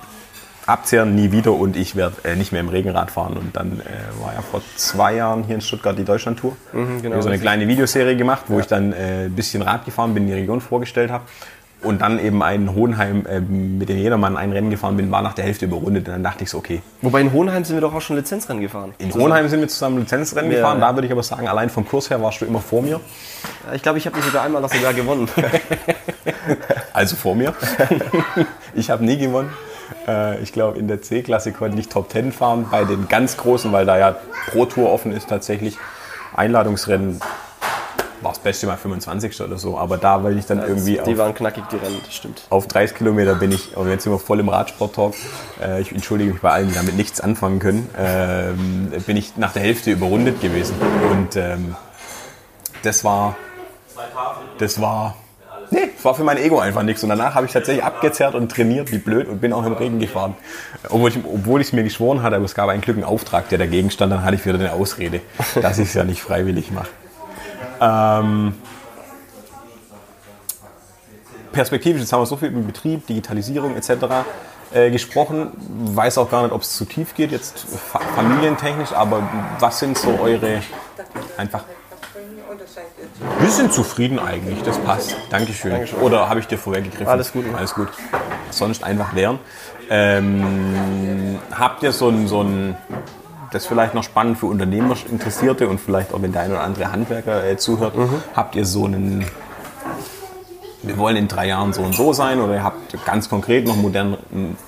[0.66, 3.36] abzehren nie wieder und ich werde äh, nicht mehr im Regenrad fahren.
[3.36, 6.56] Und dann äh, war ja vor zwei Jahren hier in Stuttgart die Deutschlandtour.
[6.72, 9.84] genau, Ich habe so eine kleine Videoserie gemacht, wo ich dann äh, ein bisschen Rad
[9.84, 11.24] gefahren bin, die Region vorgestellt habe.
[11.84, 15.34] Und dann eben in Hohenheim äh, mit dem Jedermann ein Rennen gefahren bin, war nach
[15.34, 16.08] der Hälfte überrundet.
[16.08, 18.62] Und dann dachte ich so, okay, Wobei in Hohenheim sind wir doch auch schon Lizenzrennen
[18.62, 18.94] gefahren.
[18.98, 20.80] in Hohenheim sind wir zusammen Lizenzrennen Ja, gefahren.
[20.80, 20.88] ja.
[20.88, 23.00] Da würde ich aber sagen, allein vom Kurs her warst du immer vor mir.
[23.74, 25.28] Ich glaube, ich habe dich sogar einmal noch sogar gewonnen.
[26.92, 27.54] Also vor mir.
[28.74, 29.50] ich habe nie gewonnen.
[30.06, 32.66] Äh, Ich glaube, in der C-Klasse konnte ich Top 10 fahren.
[32.70, 34.16] Bei den ganz Großen, weil da ja
[34.50, 35.76] Pro Tour offen ist, tatsächlich
[36.36, 37.20] Einladungsrennen
[38.24, 39.40] war das Beste mal 25.
[39.42, 39.78] oder so.
[39.78, 42.42] Aber da, weil ich dann irgendwie die auf, waren knackig, die Rennen, das stimmt.
[42.50, 45.14] auf 30 Kilometer bin ich, aber jetzt sind wir voll im Radsport-Talk.
[45.62, 47.88] Äh, Ich entschuldige mich bei allen, die damit nichts anfangen können.
[47.98, 50.74] Ähm, Bin ich nach der Hälfte überrundet gewesen.
[51.10, 51.76] Und ähm,
[52.82, 53.36] das war,
[54.58, 55.16] das war,
[55.70, 57.02] nee, das war für mein Ego einfach nichts.
[57.02, 60.00] Und danach habe ich tatsächlich abgezerrt und trainiert wie blöd und bin auch im Regen
[60.00, 60.34] gefahren.
[60.88, 63.48] Obwohl ich obwohl ich es mir geschworen hatte, aber es gab einen Glück einen Auftrag,
[63.48, 65.20] der dagegen stand, dann hatte ich wieder eine Ausrede,
[65.60, 66.88] dass ich es ja nicht freiwillig mache.
[67.80, 68.54] Ähm,
[71.52, 73.90] perspektivisch, jetzt haben wir so viel über Betrieb, Digitalisierung etc.
[74.72, 75.52] Äh, gesprochen.
[75.94, 79.22] Weiß auch gar nicht, ob es zu tief geht, jetzt fa familientechnisch, aber
[79.60, 80.62] was sind so eure
[81.36, 81.64] einfach.
[83.38, 85.16] Wir sind zufrieden eigentlich, das passt.
[85.30, 85.86] Dankeschön.
[86.00, 87.06] Oder habe ich dir vorweggegriffen?
[87.06, 87.44] Alles gut.
[87.56, 87.88] Alles gut.
[88.50, 89.38] Sonst einfach lernen.
[89.90, 92.76] Ähm, habt ihr so ein, so ein,
[93.54, 96.62] das ist vielleicht noch spannend für Unternehmer Interessierte und vielleicht auch wenn der ein oder
[96.62, 97.94] andere Handwerker äh, zuhört,
[98.34, 99.24] habt ihr so einen,
[100.82, 103.76] wir wollen in drei Jahren so und so sein oder ihr habt ganz konkret noch
[103.76, 104.16] modern,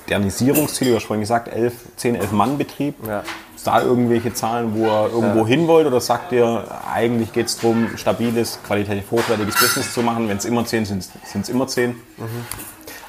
[0.07, 2.95] Modernisierungsziele, du hast vorhin gesagt, 11, 10, 11 Mann Betrieb.
[3.07, 3.24] Ja.
[3.57, 6.64] Ist da irgendwelche Zahlen, wo ihr irgendwo hin wollt oder sagt ihr,
[6.95, 10.28] eigentlich geht es darum, stabiles, qualitativ hochwertiges Business zu machen?
[10.28, 11.97] Wenn es immer 10 sind, sind es immer 10.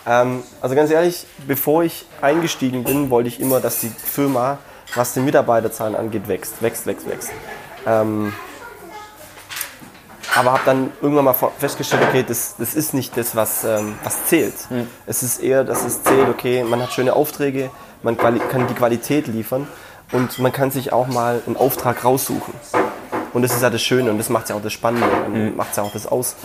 [0.07, 4.57] Ähm, also ganz ehrlich, bevor ich eingestiegen bin, wollte ich immer, dass die Firma,
[4.95, 7.31] was die Mitarbeiterzahlen angeht, wächst, wächst, wächst, wächst.
[7.85, 8.33] Ähm,
[10.35, 14.25] aber habe dann irgendwann mal festgestellt, okay, das, das ist nicht das, was, ähm, was
[14.25, 14.53] zählt.
[15.07, 17.71] Es ist eher, dass es zählt, okay, man hat schöne Aufträge,
[18.03, 19.67] man kann die Qualität liefern
[20.11, 22.53] und man kann sich auch mal einen Auftrag raussuchen.
[23.37, 25.77] Und das ist ja das Schöne und das macht ja auch das Spannende und macht
[25.77, 26.35] ja auch das aus.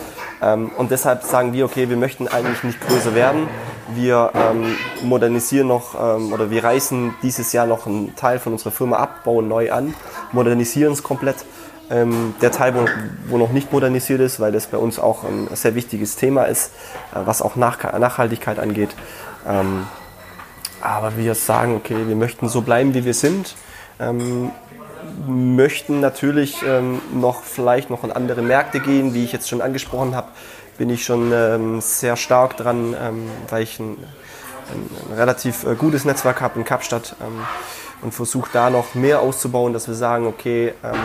[0.43, 3.47] Ähm, und deshalb sagen wir, okay, wir möchten eigentlich nicht größer werden.
[3.95, 8.69] Wir ähm, modernisieren noch ähm, oder wir reißen dieses Jahr noch einen Teil von unserer
[8.69, 9.95] Firma ab, bauen neu an,
[10.33, 11.37] modernisieren es komplett.
[11.89, 12.85] Ähm, der Teil, wo,
[13.27, 16.73] wo, noch nicht modernisiert ist, weil das bei uns auch ein sehr wichtiges Thema ist,
[17.15, 18.91] äh, was auch Nach Nachhaltigkeit angeht.
[19.47, 19.87] Ähm,
[20.79, 23.55] aber wir sagen, okay, wir möchten so bleiben, wie wir sind.
[23.99, 24.51] Ähm,
[25.27, 30.15] möchten natürlich ähm, noch vielleicht noch in andere Märkte gehen, wie ich jetzt schon angesprochen
[30.15, 30.27] habe,
[30.77, 33.97] bin ich schon ähm, sehr stark dran, ähm, weil ich ein,
[34.71, 37.41] ein, ein relativ äh, gutes Netzwerk habe in Kapstadt ähm,
[38.01, 40.95] und versuche da noch mehr auszubauen, dass wir sagen, okay, ähm,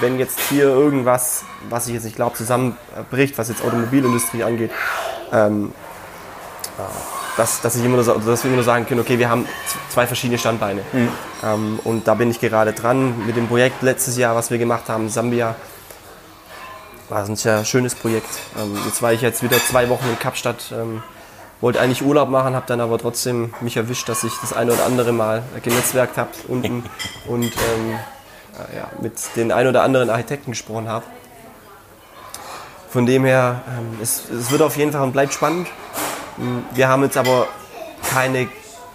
[0.00, 4.70] wenn jetzt hier irgendwas, was ich jetzt nicht glaube, zusammenbricht, was jetzt Automobilindustrie angeht,
[5.32, 5.72] ähm,
[7.36, 9.46] dass, dass, ich immer nur, dass wir immer nur sagen können, okay, wir haben
[9.88, 10.82] zwei verschiedene Standbeine.
[10.92, 11.08] Mhm.
[11.42, 14.88] Ähm, und da bin ich gerade dran mit dem Projekt letztes Jahr, was wir gemacht
[14.88, 15.54] haben, Sambia.
[17.08, 18.30] War ein sehr schönes Projekt.
[18.58, 21.02] Ähm, jetzt war ich jetzt wieder zwei Wochen in Kapstadt, ähm,
[21.60, 24.84] wollte eigentlich Urlaub machen, habe dann aber trotzdem mich erwischt, dass ich das eine oder
[24.84, 26.84] andere Mal genetzwerkt habe unten
[27.26, 27.98] und ähm,
[28.58, 31.04] äh, ja, mit den ein oder anderen Architekten gesprochen habe.
[32.90, 35.68] Von dem her, ähm, es, es wird auf jeden Fall und bleibt spannend.
[36.74, 37.48] Wir haben jetzt aber
[38.10, 38.48] keine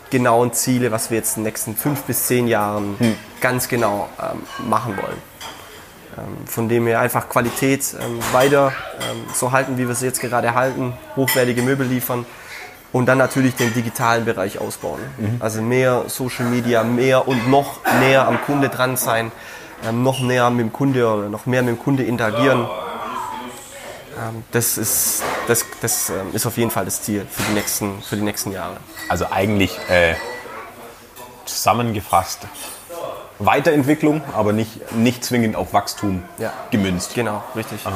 [0.10, 3.16] genauen Ziele, was wir jetzt in den nächsten fünf bis zehn Jahren hm.
[3.42, 5.22] ganz genau ähm, machen wollen.
[6.18, 10.22] Ähm, von dem her einfach Qualität ähm, weiter ähm, so halten, wie wir sie jetzt
[10.22, 12.26] gerade halten, hochwertige Möbel liefern
[12.92, 15.00] und dann natürlich den digitalen Bereich ausbauen.
[15.18, 15.38] Mhm.
[15.40, 19.32] Also mehr Social Media, mehr und noch näher am Kunde dran sein,
[19.88, 22.68] ähm, noch näher mit dem Kunde oder noch mehr mit dem Kunde interagieren.
[24.18, 28.02] Ähm, das ist, das, das ähm, ist auf jeden Fall das Ziel für die nächsten,
[28.02, 28.78] für die nächsten Jahre.
[29.10, 30.16] Also eigentlich äh,
[31.46, 32.48] zusammengefasst
[33.40, 36.52] Weiterentwicklung, aber nicht, nicht zwingend auf Wachstum ja.
[36.72, 37.14] gemünzt.
[37.14, 37.80] Genau, richtig.
[37.86, 37.92] Ähm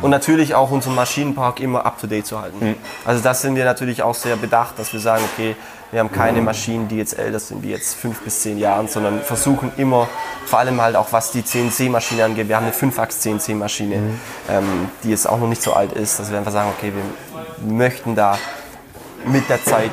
[0.00, 2.64] und natürlich auch unseren Maschinenpark immer up-to-date zu halten.
[2.64, 2.76] Mhm.
[3.04, 5.56] Also das sind wir natürlich auch sehr bedacht, dass wir sagen, okay,
[5.92, 9.20] wir haben keine Maschinen, die jetzt älter sind wie jetzt fünf bis zehn Jahren, sondern
[9.20, 10.08] versuchen immer,
[10.44, 14.20] vor allem halt auch was die CNC-Maschine angeht, wir haben eine 5-Achs-CNC-Maschine, mhm.
[14.50, 17.72] ähm, die jetzt auch noch nicht so alt ist, dass wir einfach sagen, okay, wir
[17.72, 18.38] möchten da
[19.24, 19.90] mit der Zeit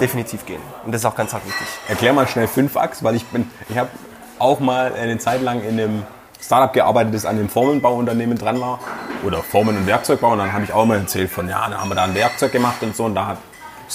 [0.00, 0.60] definitiv gehen.
[0.84, 1.66] Und das ist auch ganz arg wichtig.
[1.88, 3.90] Erklär mal schnell 5-Achs, weil ich bin, ich habe
[4.38, 6.02] auch mal eine Zeit lang in einem
[6.40, 8.78] Startup gearbeitet, das an dem Formenbauunternehmen dran war.
[9.24, 10.32] Oder Formen- und Werkzeugbau.
[10.32, 12.52] Und dann habe ich auch mal erzählt von, ja, dann haben wir da ein Werkzeug
[12.52, 13.04] gemacht und so.
[13.04, 13.38] Und da hat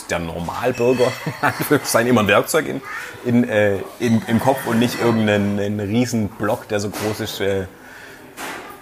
[0.10, 1.12] der Normalbürger
[1.84, 2.82] sein immer ein Werkzeug in,
[3.26, 7.66] in, äh, in, im Kopf und nicht irgendeinen riesen Block, der so groß ist äh,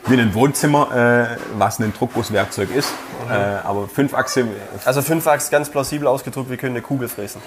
[0.07, 2.91] wie ein Wohnzimmer, äh, was ein Druckgusswerkzeug ist.
[3.25, 3.31] Mhm.
[3.31, 4.47] Äh, aber Fünfachse.
[4.85, 7.41] Also Fünfachs ganz plausibel ausgedrückt, wir können eine Kugel fräsen.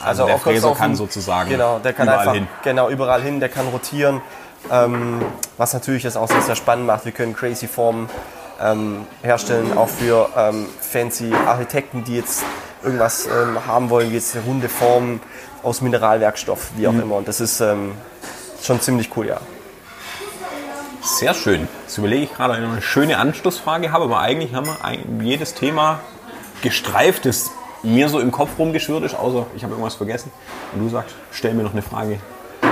[0.00, 2.48] Also, also der Fräser kann sozusagen genau, der kann überall einfach, hin.
[2.62, 4.20] Genau, überall hin, der kann rotieren.
[4.70, 5.22] Ähm,
[5.56, 7.04] was natürlich das auch sehr, sehr spannend macht.
[7.04, 8.08] Wir können crazy Formen
[8.60, 12.42] ähm, herstellen, auch für ähm, fancy Architekten, die jetzt
[12.82, 15.20] irgendwas ähm, haben wollen, wie jetzt runde Form
[15.62, 17.02] aus Mineralwerkstoff, wie auch mhm.
[17.02, 17.16] immer.
[17.16, 17.92] Und das ist ähm,
[18.62, 19.40] schon ziemlich cool, ja.
[21.00, 21.68] Sehr schön.
[21.84, 26.00] Jetzt überlege ich gerade, eine schöne Anschlussfrage habe, aber eigentlich haben wir jedes Thema
[26.60, 27.50] gestreift, das
[27.82, 30.32] mir so im Kopf rumgeschwirrt ist, außer ich habe irgendwas vergessen.
[30.72, 32.18] Und du sagst, stell mir noch eine Frage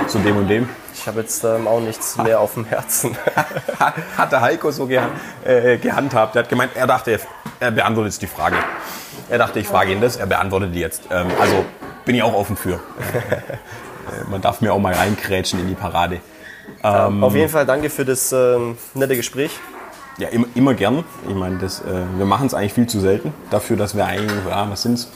[0.07, 0.69] zu dem und dem.
[0.93, 3.17] Ich habe jetzt ähm, auch nichts mehr auf dem Herzen.
[4.17, 5.09] hat der Heiko so geha
[5.43, 6.35] äh, gehandhabt.
[6.35, 7.19] Er hat gemeint, er dachte,
[7.59, 8.55] er beantwortet jetzt die Frage.
[9.29, 11.03] Er dachte, ich frage ihn das, er beantwortet die jetzt.
[11.11, 11.65] Ähm, also
[12.05, 12.79] bin ich auch offen für.
[14.07, 16.21] Äh, man darf mir auch mal reinkrätschen in die Parade.
[16.81, 19.51] Ähm, auf jeden Fall danke für das ähm, nette Gespräch.
[20.17, 21.03] Ja, immer, immer gern.
[21.27, 23.33] Ich meine, das, äh, wir machen es eigentlich viel zu selten.
[23.49, 25.09] Dafür, dass wir eigentlich, ja, was sind es?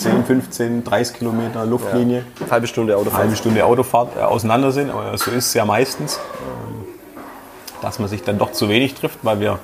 [0.00, 2.24] 10, 15, 30 Kilometer Luftlinie.
[2.40, 3.22] Ja, halbe Stunde Autofahrt.
[3.22, 4.90] Halbe Stunde Autofahrt äh, auseinander sind.
[4.90, 6.16] Aber so ist es ja meistens.
[6.16, 6.86] Ähm,
[7.82, 9.58] dass man sich dann doch zu wenig trifft, weil wir,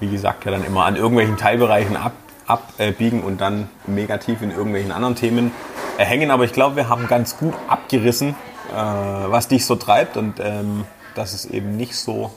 [0.00, 2.12] wie gesagt, ja dann immer an irgendwelchen Teilbereichen ab,
[2.46, 5.52] abbiegen und dann negativ in irgendwelchen anderen Themen
[5.96, 6.30] hängen.
[6.30, 8.30] Aber ich glaube, wir haben ganz gut abgerissen,
[8.72, 10.84] äh, was dich so treibt und ähm,
[11.14, 12.30] dass es eben nicht so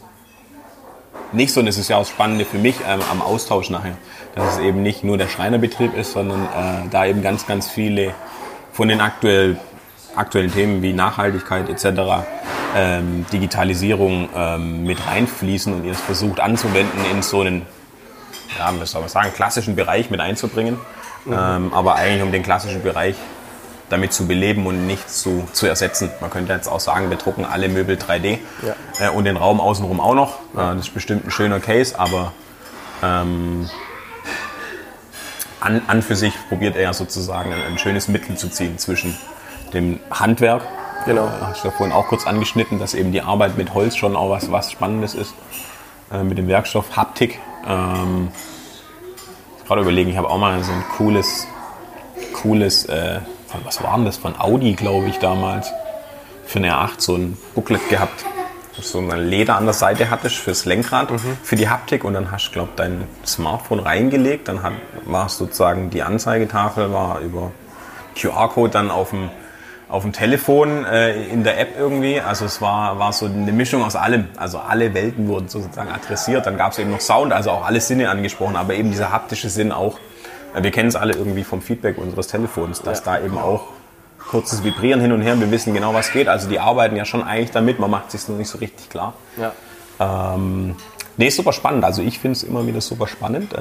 [1.34, 3.97] nicht so, und das ist ja auch das Spannende für mich ähm, am Austausch nachher,
[4.38, 8.14] dass es eben nicht nur der Schreinerbetrieb ist, sondern äh, da eben ganz, ganz viele
[8.72, 9.58] von den aktuell,
[10.16, 12.26] aktuellen Themen wie Nachhaltigkeit etc.,
[12.76, 17.66] ähm, Digitalisierung ähm, mit reinfließen und ihr es versucht anzuwenden in so einen,
[18.58, 20.78] ja, was soll man sagen, klassischen Bereich mit einzubringen.
[21.26, 21.34] Mhm.
[21.34, 23.16] Ähm, aber eigentlich um den klassischen Bereich
[23.90, 26.10] damit zu beleben und nicht zu, zu ersetzen.
[26.20, 29.08] Man könnte jetzt auch sagen, wir drucken alle Möbel 3D ja.
[29.08, 30.40] äh, und den Raum außenrum auch noch.
[30.54, 32.34] Äh, das ist bestimmt ein schöner Case, aber
[33.02, 33.70] ähm,
[35.60, 39.16] an, an für sich probiert er sozusagen ein, ein, schönes Mittel zu ziehen zwischen
[39.74, 40.64] dem Handwerk,
[41.05, 41.26] genau.
[41.26, 44.16] äh, hast du ja vorhin auch kurz angeschnitten, dass eben die Arbeit mit Holz schon
[44.16, 45.34] auch was, was Spannendes ist,
[46.12, 47.39] äh, mit dem Werkstoff Haptik.
[47.68, 48.30] Ähm,
[49.66, 51.47] gerade überlegen, ich habe auch mal so ein cooles,
[52.34, 54.18] cooles äh, von was war denn das?
[54.18, 55.72] Von Audi, glaube ich, damals.
[56.45, 58.26] Für eine R8 so ein Booklet gehabt.
[58.82, 61.38] So ein Leder an der Seite hattest fürs Lenkrad, Mhm.
[61.43, 64.47] für die Haptik und dann hast du, glaube dein Smartphone reingelegt.
[64.47, 64.73] Dann hat,
[65.05, 67.51] war sozusagen die Anzeigetafel war über
[68.19, 69.30] QR-Code dann auf dem,
[69.89, 72.19] auf dem Telefon äh, in der App irgendwie.
[72.19, 74.25] Also es war, war so eine Mischung aus allem.
[74.38, 76.45] Also alle Welten wurden sozusagen adressiert.
[76.45, 79.49] Dann gab es eben noch Sound, also auch alle Sinne angesprochen, aber eben dieser haptische
[79.49, 79.99] Sinn auch.
[80.59, 83.67] Wir kennen es alle irgendwie vom Feedback unseres Telefons, dass da eben auch
[84.28, 86.28] kurzes Vibrieren hin und her, wir wissen genau, was geht.
[86.28, 89.13] Also die arbeiten ja schon eigentlich damit, man macht sich nur nicht so richtig klar.
[89.38, 89.53] Ja.
[90.36, 90.75] Ähm,
[91.17, 91.84] nee, ist super spannend.
[91.84, 93.53] Also ich finde es immer wieder super spannend.
[93.53, 93.59] Äh,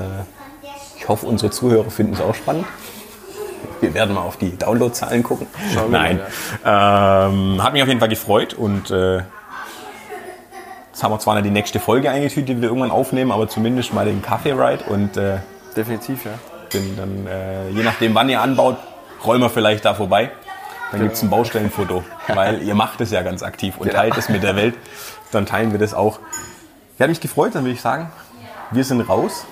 [0.96, 2.66] ich hoffe, unsere Zuhörer finden es auch spannend.
[3.80, 5.46] Wir werden mal auf die Downloadzahlen gucken.
[5.72, 6.20] Schauen wir Nein.
[6.64, 9.18] Ähm, hat mich auf jeden Fall gefreut und äh,
[10.88, 13.92] jetzt haben wir zwar nicht die nächste Folge eingetütet, die wir irgendwann aufnehmen, aber zumindest
[13.92, 15.38] mal den Kaffee-Ride und äh,
[15.76, 16.32] Definitiv, ja.
[16.72, 18.76] bin dann, äh, je nachdem, wann ihr anbaut,
[19.24, 20.30] rollen wir vielleicht da vorbei.
[20.93, 23.99] Dann gibt es ein Baustellenfoto, weil ihr macht es ja ganz aktiv und Genau.
[24.01, 24.74] teilt es mit der Welt.
[25.32, 26.20] Dann teilen wir das auch.
[26.95, 28.11] Ich habe mich gefreut, dann würde ich sagen,
[28.70, 29.45] wir sind raus.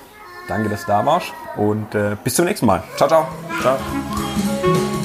[0.47, 2.83] Danke, dass du da warst und äh, bis zum nächsten Mal.
[2.97, 3.27] Ciao, ciao.
[3.61, 5.04] Ciao.